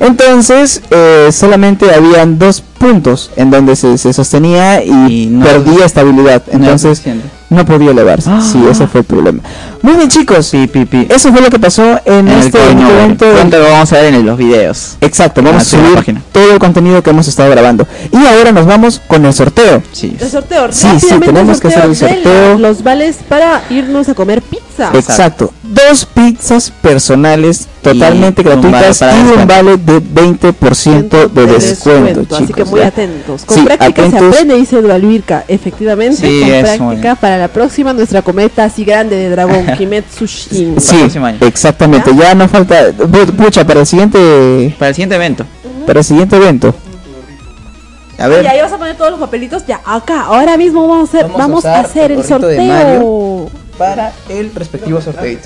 [0.00, 5.84] Entonces eh, solamente habían dos puntos en donde se, se sostenía y, Y no- perdía
[5.86, 6.42] estabilidad.
[6.52, 7.28] No Entonces suficiente.
[7.50, 8.30] No podía elevarse.
[8.30, 8.40] Ah.
[8.40, 9.40] Sí, ese fue el problema.
[9.82, 11.06] Muy bien chicos, Pi, pi, pi.
[11.08, 13.24] eso fue lo que pasó en, En el este evento.
[13.32, 14.96] Pronto lo vamos a ver en los videos.
[15.00, 16.22] Exacto, vamos Ah, a subir página.
[16.32, 17.86] todo el contenido que hemos estado grabando.
[18.12, 19.82] Y ahora nos vamos con el sorteo.
[19.92, 20.16] Sí.
[20.20, 20.66] El sorteo.
[20.72, 22.52] Sí, sí, tenemos el que hacer el sorteo.
[22.58, 24.90] la- los vales para irnos a comer pizza.
[24.94, 25.52] Exacto.
[25.86, 29.46] Dos pizzas personales totalmente Y gratuitas y un descuento.
[29.54, 32.40] vale de 20% de descuento, chicos.
[32.42, 32.86] Así que muy ¿ya?
[32.88, 33.44] atentos.
[33.44, 34.28] Con Sí, práctica se atentos.
[34.34, 35.44] aprende, dice Dualvirka.
[35.46, 40.26] Efectivamente, Sí, con práctica muy- para la próxima nuestra cometa así grande de dragón, Kimetsu
[40.26, 40.80] Shin.
[40.80, 40.96] Sí,
[41.42, 42.10] exactamente.
[42.16, 45.44] Ya no falta pu- pucha para el siguiente Para el siguiente evento.
[45.86, 46.74] para el siguiente evento.
[48.18, 50.22] A ver, Ya, ahí vas a poner todos los papelitos ya acá.
[50.22, 53.50] Ahora mismo vamos a hacer, Vamos a vamos a, usar hacer el de sorteo.
[53.78, 55.38] Para el respectivo sorteo.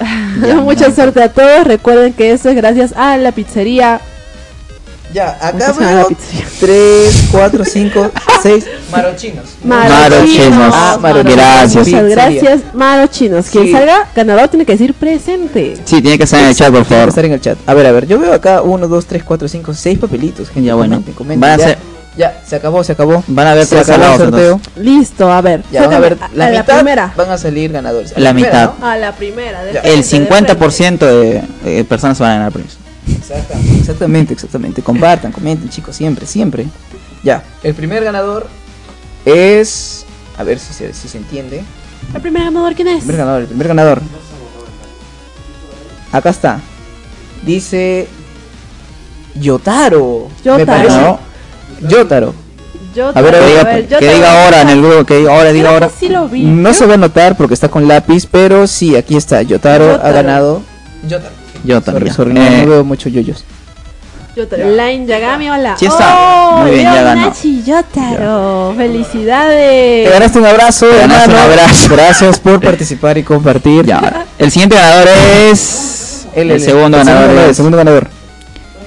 [0.62, 1.64] Mucha suerte a todos.
[1.64, 4.00] Recuerden que esto es gracias a la pizzería.
[5.12, 6.46] Ya, ¿Cómo acá veo pizzería?
[6.58, 8.10] 3, 4, 5,
[8.42, 9.44] 6 marochinos.
[9.62, 10.72] Marochinos.
[10.74, 11.36] Ah, marochinos.
[11.36, 11.86] Gracias.
[11.86, 13.46] Muchas gracias, Marochinos.
[13.50, 13.72] Quien Sí.
[13.72, 15.74] salga ganador tiene que decir presente.
[15.84, 17.08] Sí, tiene que estar en el chat, por Tiene que favor.
[17.10, 17.58] estar en el chat.
[17.66, 20.48] A ver, a ver, yo veo acá 1, 2, 3, 4, 5, 6 papelitos.
[20.48, 20.62] gente.
[20.66, 20.94] Ya, bueno.
[20.96, 21.40] Comenten, comenten.
[21.40, 21.78] Van a ya, ser-
[22.16, 23.22] ya, se acabó, se acabó.
[23.26, 24.60] Van a haber se tres acabó el sorteo.
[24.76, 25.62] Listo, a ver.
[25.72, 27.12] Ya, van a ver, la a la mitad primera.
[27.16, 28.12] van a salir ganadores.
[28.16, 28.72] A La primera, mitad.
[28.78, 28.86] ¿no?
[28.86, 29.64] A la primera.
[29.64, 31.42] de frente, El de 50% de
[31.80, 32.76] eh, personas van a ganar premios.
[33.08, 34.82] Exactamente, exactamente, exactamente.
[34.82, 36.66] Compartan, comenten, chicos, siempre, siempre.
[37.22, 38.46] Ya, el primer ganador
[39.24, 40.04] es.
[40.38, 41.62] A ver si se, si se entiende.
[42.14, 43.00] ¿El primer ganador quién El es?
[43.00, 44.02] primer ganador, el primer ganador.
[46.12, 46.60] Acá está.
[47.42, 48.06] Dice.
[49.34, 50.28] Yotaro.
[50.44, 50.58] Yotaro.
[50.58, 51.31] Me parece.
[51.88, 52.34] Yotaro.
[52.94, 55.70] Yo A ver, diga, ver, que diga ahora en el grupo, que diga ahora, diga
[55.70, 55.90] ahora.
[55.98, 56.42] sí lo vi.
[56.42, 59.40] No se va a notar porque está con lápiz, pero sí, aquí está.
[59.42, 60.14] Yotaro, ha Yotaro.
[60.14, 60.62] ganado.
[61.08, 61.34] Yotaro.
[61.64, 62.14] Yo Sorry, también.
[62.14, 63.44] sorry, Eh, no veo mucho yoyos.
[64.36, 64.70] Yotaro.
[64.70, 65.76] Line Yagami, hola.
[65.78, 66.16] Sí está.
[66.18, 67.26] Oh, Muy bien, ya ganó.
[67.28, 68.74] Nachi Yotaro.
[68.76, 70.04] Felicidades.
[70.06, 71.46] Te ganaste un abrazo, Te ganaste hermano.
[71.46, 71.88] un abrazo.
[71.90, 73.86] Gracias por participar y compartir.
[73.86, 74.26] ya.
[74.38, 75.08] El siguiente ganador
[75.50, 76.26] es.
[76.34, 77.56] El, segundo el ganador segundo, el es.
[77.56, 78.08] segundo ganador.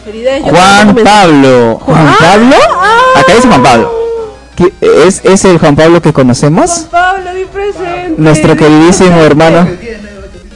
[0.05, 0.57] Felicidades, Yotaro.
[0.57, 1.79] Juan Pablo.
[1.83, 2.55] ¿Juan Pablo?
[3.15, 3.91] Acá dice Juan Pablo.
[4.55, 4.73] ¿Qué-
[5.05, 6.87] ¿Es, ¿Es el Juan Pablo que conocemos?
[6.89, 8.13] Juan Pablo, di presente.
[8.17, 9.67] Nuestro queridísimo hermano.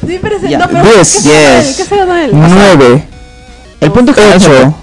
[0.02, 0.58] Di presente.
[0.58, 1.14] No, pero Diez.
[1.16, 1.76] ¿qué se ganó él?
[1.76, 2.30] ¿Qué se ganó él?
[2.34, 3.04] Nueve.
[3.82, 4.74] El punto que Ocho.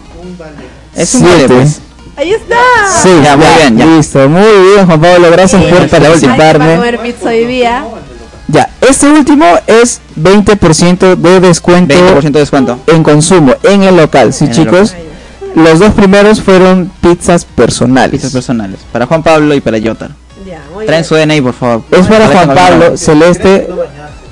[0.95, 1.81] es un vale, pues.
[2.19, 2.57] Ahí está.
[3.03, 3.85] Sí, Ya, muy bien, ya.
[3.87, 4.43] Listo, muy
[4.75, 5.31] bien, Juan Pablo.
[5.31, 6.77] Gracias por Ay, va a participarme.
[6.77, 7.85] comer pizza hoy día.
[8.49, 12.79] Ya, este último es 20% de descuento 20% de descuento.
[12.87, 14.33] en consumo en el local.
[14.33, 14.95] Sí, En chicos.
[15.57, 18.13] Los dos primeros fueron pizzas personales.
[18.13, 18.79] Pizzas personales.
[18.93, 20.15] Para Juan Pablo y para Yotaro.
[20.47, 21.83] Ya, Traen su DNI, por favor.
[21.91, 23.67] Es para Juan Pablo, celeste.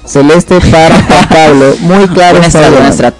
[0.04, 1.74] Celeste para Juan Pablo.
[1.80, 2.40] Muy claro.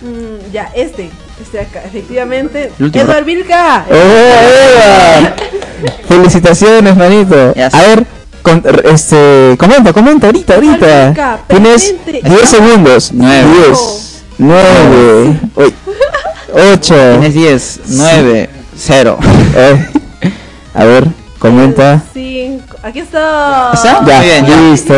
[0.00, 1.10] Mm, ya, este.
[1.42, 2.72] Este acá, efectivamente.
[2.78, 3.84] Edward Vilca.
[3.90, 5.26] ¡Oh!
[6.08, 7.34] Felicitaciones, manito.
[7.72, 8.06] A ver,
[8.48, 11.40] con- este, comenta, comenta ahorita, ahorita.
[11.48, 12.28] Tienes presente.
[12.28, 13.10] 10 segundos.
[13.12, 13.46] Nueve.
[13.66, 15.40] 10, 9,
[16.52, 16.94] 8.
[17.20, 19.18] Tienes 10, 9, 0.
[20.74, 21.06] A ver,
[21.38, 22.02] comenta.
[22.12, 22.67] Cinco.
[22.80, 23.72] Aquí está.
[23.74, 24.04] ¿Está?
[24.06, 24.56] Ya, Muy bien, ya.
[24.70, 24.94] listo.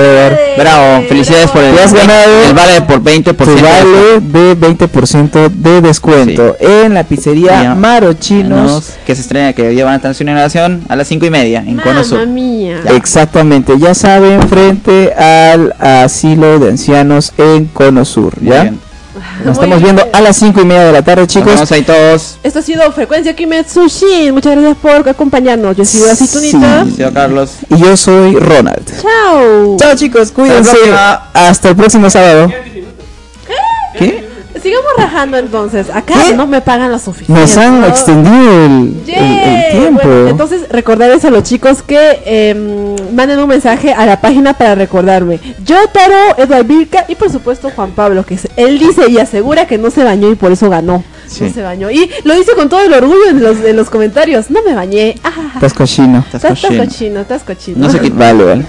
[0.59, 3.35] Bravo, felicidades por el, Te has ganado el vale por 20%.
[3.37, 7.75] Tu vale de 20% de descuento en la pizzería.
[7.75, 8.95] Marochinos.
[9.07, 12.05] que se estrena, que llevan a su inauguración a las 5 y media en Cono
[12.05, 12.27] Sur.
[12.27, 12.81] mía.
[12.95, 18.63] Exactamente, ya saben, frente al asilo de ancianos en Cono Sur, Muy ¿ya?
[18.63, 18.90] bien.
[19.45, 19.97] Nos Muy estamos bien.
[19.97, 21.53] viendo a las 5 y media de la tarde, Nos chicos.
[21.55, 22.39] vemos ahí todos.
[22.43, 24.33] Esto ha sido Frecuencia Kimetsu Shin.
[24.35, 25.77] Muchas gracias por acompañarnos.
[25.77, 26.85] Yo he sido así, Tunita.
[26.85, 26.93] Sí.
[26.97, 27.51] Señor Carlos.
[27.69, 28.85] Y yo soy Ronald.
[29.03, 29.77] Chao.
[29.79, 30.77] Chao, chicos, cuídense.
[31.33, 32.51] Hasta el próximo sábado.
[33.99, 34.30] ¿Qué?
[34.63, 35.89] Sigamos rajando entonces.
[35.91, 36.35] Acá ¿Qué?
[36.35, 37.41] no me pagan lo suficiente.
[37.41, 37.87] Nos han ¿no?
[37.87, 39.79] extendido el, el- el Yay.
[39.81, 40.01] tiempo.
[40.05, 44.75] Bueno, entonces recordarles a los chicos que em, manden un mensaje a la página para
[44.75, 45.41] recordarme.
[45.65, 49.67] Yo, Taro, Edward Vilca y por supuesto Juan Pablo, que se- él dice y asegura
[49.67, 51.03] que no se bañó y por eso ganó.
[51.27, 51.45] Sí.
[51.45, 51.91] No se bañó.
[51.91, 54.51] Y lo dice con todo el orgullo en los, en los comentarios.
[54.51, 55.15] No me bañé.
[55.25, 56.25] Ah, Estás cochino.
[56.33, 56.85] Estás cochino.
[56.85, 57.79] cochino, estás cochino.
[57.79, 58.67] No sé qué- Vale, vale.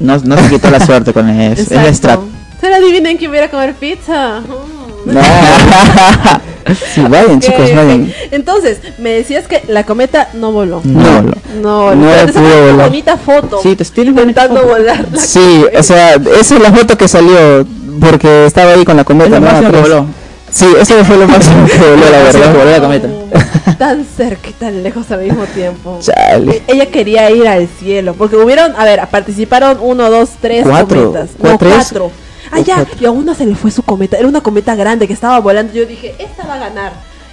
[0.00, 1.62] No, no se quitó la suerte con eso.
[1.62, 1.88] Es Exacto.
[1.88, 2.20] el strat.
[2.60, 4.40] Solo adivinen quién viera a comer pizza.
[4.40, 4.83] Mm.
[5.06, 5.20] No.
[6.94, 8.12] sí, vayan, Ok, chicos, vayan.
[8.30, 10.80] Entonces, me decías que la cometa no voló.
[10.84, 11.22] No.
[11.62, 13.60] No, No pero te bonita foto.
[13.62, 15.06] Sí, te estoy intentando volar.
[15.12, 17.66] la Sí, o sea, esa es la foto que salió
[18.00, 19.36] porque estaba ahí con la cometa.
[19.36, 19.56] Es lo ¿no?
[19.68, 19.82] Atrás.
[19.82, 20.06] voló.
[20.50, 22.52] Sí, eso fue lo máximo que voló, la verdad.
[22.54, 23.08] voló la cometa.
[23.78, 25.98] Tan cerca y tan lejos al mismo tiempo.
[26.00, 26.52] Chale.
[26.52, 31.10] E- Ella quería ir al cielo, porque hubieron, a ver, participaron uno, dos, tres Cuatro.
[31.12, 31.30] cometas.
[31.38, 31.74] No, ¿Cuatro es?
[31.74, 32.10] cuatro.
[32.50, 34.16] Ah, ya, y a una se le fue su cometa.
[34.18, 35.72] Era una cometa grande que estaba volando.
[35.72, 36.92] Yo dije, esta va a ganar.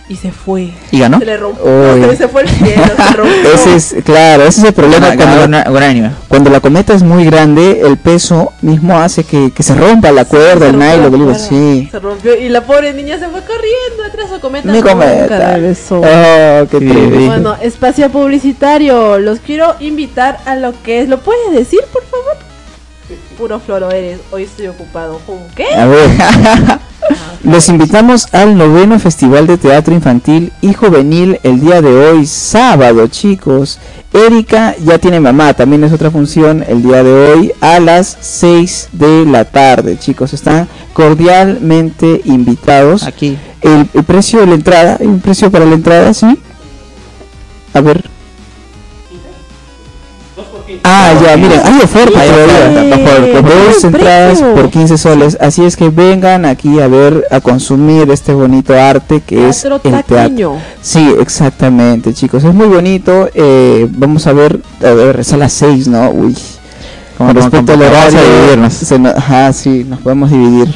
[0.09, 0.71] Y se fue.
[0.91, 1.19] ¿Y ganó?
[1.19, 2.15] Se le rompió.
[2.17, 3.53] Se fue el cielo, se rompió.
[3.53, 6.11] Ese es, claro, ese es el problema cuando, una- anime.
[6.27, 10.25] cuando la cometa es muy grande, el peso mismo hace que, que se rompa la
[10.25, 11.87] cuerda, Se el rompió nylon, sí.
[11.89, 14.69] Se rompió y la pobre niña se fue corriendo detrás de su cometa.
[14.69, 15.57] Mi cometa.
[15.91, 17.25] Oh, qué Sí.
[17.27, 19.17] Bueno, espacio publicitario.
[19.17, 21.07] Los quiero invitar a lo que es.
[21.09, 22.50] ¿Lo puedes decir, por favor?
[23.41, 24.19] Puro floro eres.
[24.29, 25.19] Hoy estoy ocupado.
[25.25, 25.65] ¿Con qué?
[25.73, 26.11] A ver.
[27.43, 33.07] Los invitamos al noveno Festival de Teatro Infantil y Juvenil el día de hoy, sábado,
[33.07, 33.79] chicos.
[34.13, 38.89] Erika ya tiene mamá, también es otra función el día de hoy a las 6
[38.91, 40.33] de la tarde, chicos.
[40.33, 43.01] Están cordialmente invitados.
[43.01, 43.39] Aquí.
[43.61, 46.37] El, el precio de la entrada, ¿hay un precio para la entrada, sí?
[47.73, 48.20] A ver.
[50.83, 52.55] Ah, ya, miren, hay oferta Hay todavía.
[52.55, 55.37] oferta, dos por- Por dos ¡Qué entradas por 15 soles.
[55.39, 59.79] Así es que vengan aquí a ver, a consumir este bonito arte que es el
[59.81, 60.57] teatro.
[60.81, 62.43] Sí, exactamente, chicos.
[62.43, 63.29] Es muy bonito.
[63.33, 66.09] eh, vamos a ver, a ver, es a las 6, ¿no?
[66.11, 66.35] Uy.
[67.17, 70.73] Con respecto al horario, se no- ajá, sí, nos podemos dividir.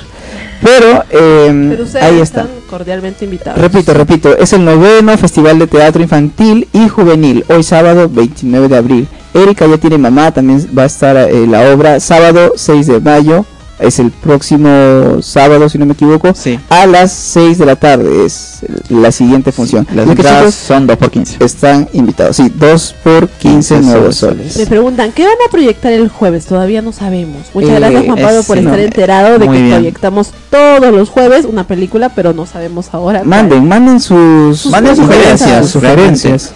[0.66, 2.42] Pero, eh, Pero ustedes ahí está.
[2.42, 3.62] están cordialmente invitados.
[3.62, 8.76] Repito, repito, es el noveno Festival de Teatro Infantil y Juvenil, hoy sábado 29 de
[8.76, 9.08] abril.
[9.36, 13.46] Erika ya tiene mamá, también va a estar eh, la obra sábado 6 de mayo
[13.78, 16.58] Es el próximo sábado, si no me equivoco, Sí.
[16.70, 18.26] a las 6 de la tarde.
[18.26, 18.60] Es
[18.90, 19.86] la siguiente función.
[19.94, 21.44] Las entradas son 2 por 15.
[21.44, 22.38] están invitados.
[22.38, 24.54] Sí, 2 por 15 15 nuevos soles.
[24.54, 24.58] soles.
[24.58, 26.46] Me preguntan, ¿qué van a proyectar el jueves?
[26.46, 27.42] Todavía no sabemos.
[27.54, 29.72] Muchas Eh, gracias Juan Pablo es- por estar no, enterado de que bien.
[29.72, 33.20] proyectamos todos los jueves una película, pero no sabemos ahora.
[33.20, 33.28] cuál.
[33.30, 35.70] Manden, manden sus, Manden sugerencias.
[35.70, 36.52] sugerencias, sugerencias.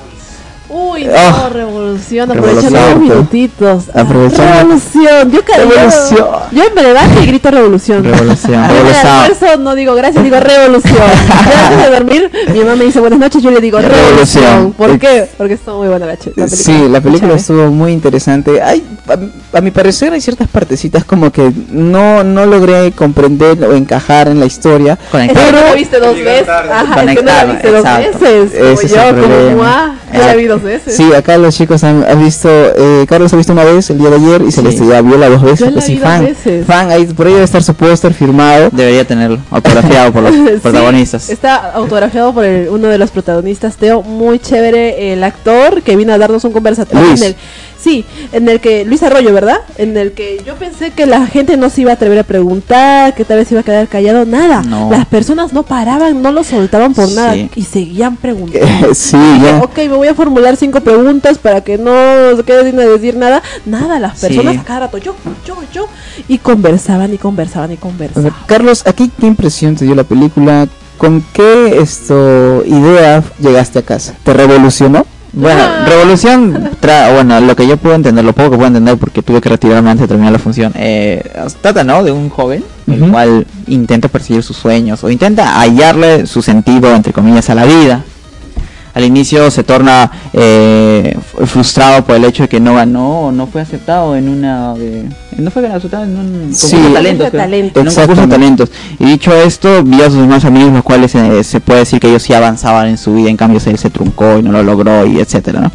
[0.99, 1.49] Uy, no, Oh.
[1.49, 3.83] revolución, aprovechando unos minutitos.
[3.93, 4.03] Ah.
[4.03, 5.69] Revolución, yo cariño.
[5.75, 6.27] Revolución.
[6.51, 8.03] Yo en verdad que grito revolución.
[8.03, 8.67] Revolución.
[8.67, 9.63] Revolución.
[9.63, 10.95] no digo gracias, digo revolución.
[10.97, 14.43] Ya antes de dormir, mi mamá me dice buenas noches, yo le digo revolución.
[14.43, 14.73] Revolución.
[14.73, 15.27] ¿Por qué?
[15.37, 16.47] Porque está muy buena la, la película.
[16.47, 17.39] Sí, la película Chévere.
[17.39, 18.61] estuvo muy interesante.
[18.61, 23.73] Hay, a, a mi parecer hay ciertas partecitas como que no, no logré comprender o
[23.75, 24.97] encajar en la historia.
[25.11, 25.45] Conectar.
[25.45, 26.49] que no viste dos veces.
[26.49, 28.51] Ajá, es que no la Conectar, viste dos veces.
[28.59, 29.49] Como yo, como.
[29.55, 30.88] Mua, yo la vi dos veces.
[30.91, 34.09] Sí, acá los chicos han, han visto, eh, Carlos ha visto una vez el día
[34.09, 35.59] de ayer y Celeste ya vio la dos veces.
[35.59, 36.65] Yo la pues sí, vi dos fan, veces.
[36.65, 38.69] fan, ahí, por ahí debe estar su póster firmado.
[38.71, 41.29] Debería tenerlo autografiado por los Sí, protagonistas.
[41.29, 46.13] está autografiado por el- uno de los protagonistas, Teo, muy chévere el actor que vino
[46.13, 47.21] a darnos un conversatorio Luis.
[47.21, 47.35] en el
[47.81, 49.57] sí, en el que Luis Arroyo, ¿verdad?
[49.77, 53.13] En el que yo pensé que la gente no se iba a atrever a preguntar,
[53.15, 54.61] que tal vez iba a quedar callado, nada.
[54.63, 54.89] No.
[54.91, 57.15] Las personas no paraban, no lo soltaban por Sí.
[57.15, 58.93] nada y seguían preguntando.
[58.93, 59.59] sí, Dije, ya.
[59.63, 61.91] ok, me voy a formular cinco preguntas para que no
[62.35, 63.41] se quede sin decir nada.
[63.65, 64.27] Nada, las Sí.
[64.27, 65.15] personas a cada rato, yo,
[65.45, 65.87] yo, yo,
[66.27, 68.23] y conversaban y conversaban y conversaban.
[68.25, 70.67] ver, Carlos, ¿aquí qué impresión te dio la película?
[70.97, 74.15] ¿Con qué esto idea llegaste a casa?
[74.23, 75.05] ¿Te revolucionó?
[75.31, 75.85] Bueno, Ah.
[75.87, 79.39] Revolución, tra- bueno, lo que yo puedo entender, lo poco que puedo entender porque tuve
[79.41, 81.23] que retirarme antes de terminar la función, eh,
[81.61, 82.03] trata, ¿no?
[82.03, 83.11] De un joven, el Ujú.
[83.11, 88.03] cual intenta perseguir sus sueños o intenta hallarle su sentido, entre comillas, a la vida.
[88.93, 91.15] Al inicio se torna eh,
[91.45, 94.73] frustrado por el hecho de que no ganó o no fue aceptado en una...
[94.73, 95.05] de-
[95.37, 96.71] no fue aceptado en un Sí.
[96.75, 97.31] concurso de talentos.
[97.31, 97.81] De talentos.
[97.81, 98.71] En un concurso de talentos.
[98.99, 102.09] Y dicho esto, vio a sus demás amigos, los cuales eh, se puede decir que
[102.09, 105.05] ellos sí avanzaban en su vida, en cambio él se truncó y no lo logró,
[105.05, 105.71] y etcétera, ¿no?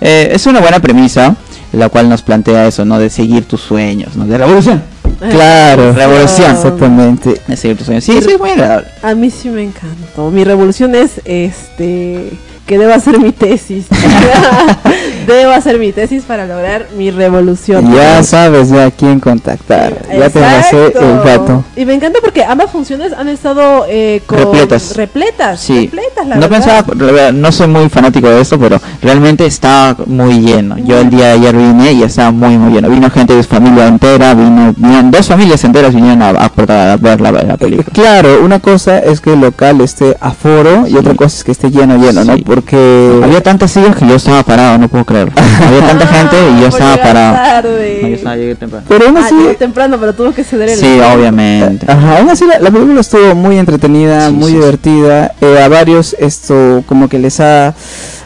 [0.00, 1.34] Eh, es una buena premisa,
[1.72, 2.98] la cual nos plantea eso, ¿no?
[2.98, 4.24] De seguir tus sueños, ¿no?
[4.26, 4.82] De revolución.
[5.30, 6.52] Claro, Revolución.
[6.52, 7.40] Exactamente.
[7.48, 8.04] De seguir tus sueños.
[8.04, 8.86] Sí, sí, es muy agradable.
[9.02, 10.30] A mí sí me encantó.
[10.30, 12.30] Mi revolución es este
[12.68, 13.86] que deba ser mi tesis.
[15.34, 17.92] deba ser mi tesis para lograr mi revolución.
[17.94, 19.94] Ya sabes ya a quién contactar.
[20.10, 21.64] Ya te pasé el dato.
[21.76, 24.96] Y me encanta porque ambas funciones han estado eh, con Repletas.
[24.96, 25.86] repletas, Sí.
[25.86, 26.56] repletas, la no verdad.
[26.84, 30.76] pensaba, la verdad, no soy muy fanático de esto, pero realmente está muy lleno.
[30.78, 32.88] Yo el día de ayer vine y estaba muy muy lleno.
[32.88, 36.96] Vino gente de su familia entera, vino, vinieron dos familias enteras vinieron a, a- a
[36.96, 37.88] ver la, la película.
[37.92, 41.70] Claro, una cosa es que el local esté aforo y otra cosa es que esté
[41.70, 42.34] lleno, lleno, ¿no?
[42.36, 42.42] Sí.
[42.44, 46.66] Porque Había tantas sillas que yo estaba parado, no puedo Había tanta gente y yo
[46.66, 47.34] Ah, por estaba parado.
[47.34, 47.98] tarde.
[48.02, 48.84] No, yo estaba llegué temprano.
[48.88, 51.90] Pero aún Ah, así, llegó temprano, pero tuvo que ceder el Sí, obviamente.
[51.90, 54.54] Ajá, aún así la, la película estuvo muy entretenida, Sí, muy sí, sí.
[54.56, 55.32] divertida.
[55.40, 57.74] eh, a varios esto como que les ha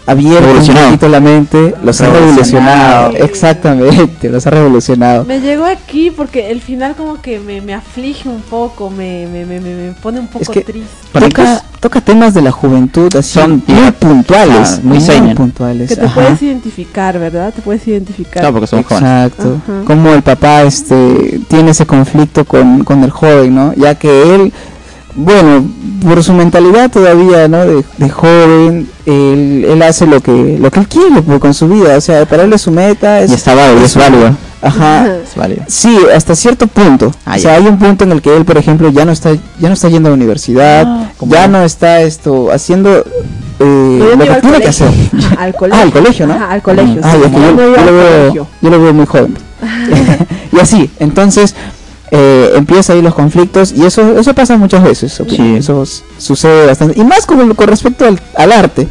[0.07, 3.13] abierto un poquito la mente, los ha Revolucionado.
[3.17, 5.25] Exactamente, los ha revolucionado.
[5.25, 9.45] Me llegó aquí porque el final como que me, me aflige un poco, me, me,
[9.47, 10.91] me, me- me pone un poco Es que- triste.
[11.13, 15.37] Toca, toca temas de la juventud así Son muy puntuales, ah, muy seinen.
[15.37, 15.91] puntuales.
[15.91, 16.15] Que te ajá.
[16.15, 17.53] puedes identificar, ¿verdad?
[17.53, 18.41] Te puedes identificar.
[18.43, 18.93] Claro, porque jóvenes.
[18.93, 19.61] Exacto.
[19.63, 19.85] Ajá.
[19.85, 23.75] Como el papá este tiene ese conflicto con, con el joven, ¿no?
[23.75, 24.53] Ya que él,
[25.15, 25.65] bueno,
[26.03, 27.65] por su mentalidad todavía, ¿no?
[27.67, 31.69] De, de joven, él, él hace lo que lo que él quiere pues, con su
[31.69, 31.97] vida.
[31.97, 33.21] O sea, para él es su meta.
[33.21, 34.37] Es, Y está válido, es válido.
[34.63, 35.07] Ajá.
[35.25, 35.65] Es válido.
[35.67, 37.11] Sí, hasta cierto punto.
[37.27, 37.57] Ah, o sea, ya.
[37.59, 39.89] hay un punto en el que él, por ejemplo, ya no está ya no está
[39.89, 41.63] yendo a la universidad, Ah, ¿cómo ya no?
[41.65, 43.05] está esto haciendo
[43.59, 44.69] eh, lo que al tiene que colegio.
[44.69, 45.39] hacer.
[45.39, 45.79] Al colegio.
[45.79, 46.35] Ah, al colegio, ¿no?
[46.35, 47.01] Ajá, al colegio.
[47.03, 47.19] Ah, sí.
[47.33, 48.47] yo, lo al veo, colegio.
[48.63, 49.37] yo lo veo muy joven.
[50.53, 51.55] y así, entonces
[52.15, 55.19] eh, empieza ahí los conflictos y eso eso pasa muchas veces.
[55.19, 55.45] opino.
[55.45, 55.57] Sí.
[55.57, 55.83] Eso
[56.19, 57.01] sucede bastante.
[57.01, 58.87] Y más con, con respecto al, al arte.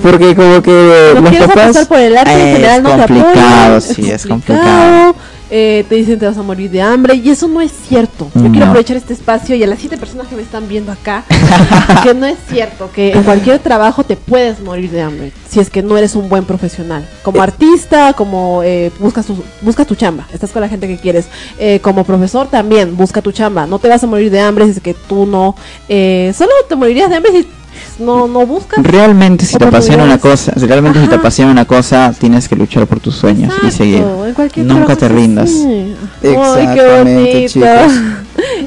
[0.00, 1.86] Porque como que los papás...
[1.86, 5.16] por el arte en Es general no te complicado, apoyan, sí, es complicado,
[5.50, 8.30] eh, te dicen te vas a morir de hambre y eso no es cierto.
[8.34, 11.24] Yo quiero aprovechar este espacio y a las siete personas que me están viendo acá
[12.02, 15.70] que no es cierto que en cualquier trabajo te puedes morir de hambre si es
[15.70, 17.08] que no eres un buen profesional.
[17.22, 21.26] Como artista, como eh, buscas tu buscas tu chamba, estás con la gente que quieres.
[21.58, 23.66] Eh, como profesor también busca tu chamba.
[23.66, 25.54] No te vas a morir de hambre si es que tú no
[25.88, 27.46] eh, solo te morirías de hambre si
[27.98, 28.82] no no buscas.
[28.84, 32.56] Realmente si te apasiona una cosa, si realmente si te apasiona una cosa, tienes que
[32.56, 34.04] luchar por tus sueños y seguir.
[34.56, 35.50] Nunca te rindas.
[35.50, 35.94] así.
[36.22, 37.68] Exactamente, Ay, qué chicos.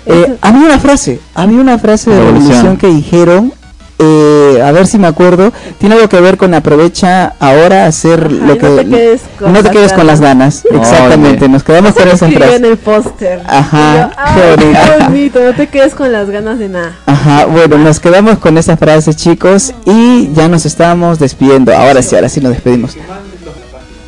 [0.10, 2.48] Eh, había una frase, había una frase de Revolución.
[2.50, 3.54] revolución que dijeron
[4.00, 8.46] eh, a ver si me acuerdo, tiene algo que ver con aprovecha ahora hacer Ajá,
[8.46, 10.64] lo que no te quedes con no te las quedes con las ganas.
[10.72, 12.68] Exactamente, nos quedamos con esa escribió en frase.
[12.68, 13.42] el póster.
[13.48, 14.80] Ajá, yo, "Ay, qué bonito".
[14.98, 16.94] qué bonito, no te quedes con las ganas de nada.
[17.06, 21.76] Ajá, bueno, nos quedamos con esa frase, chicos, y ya nos estamos despidiendo.
[21.76, 22.96] Ahora sí, ahora sí nos despedimos.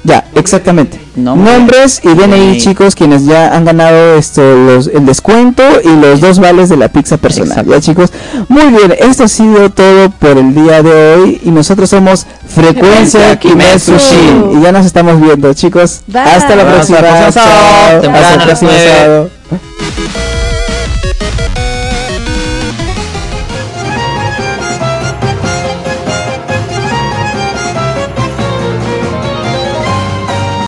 [0.03, 0.99] Ya, exactamente.
[1.15, 1.51] Nombre.
[1.51, 6.39] Nombres y DNI, chicos, quienes ya han ganado esto, los, el descuento y los dos
[6.39, 7.49] vales de la pizza personal.
[7.49, 7.71] Exacto.
[7.71, 8.11] Ya, chicos.
[8.47, 13.37] Muy bien, esto ha sido todo por el día de hoy y nosotros somos Frecuencia
[13.37, 13.93] Kimetsu.
[13.93, 16.01] Kimetsu y ya nos estamos viendo, chicos.
[16.07, 16.21] Bye.
[16.21, 16.99] Hasta la próxima.
[16.99, 19.29] Hasta el próximo sábado.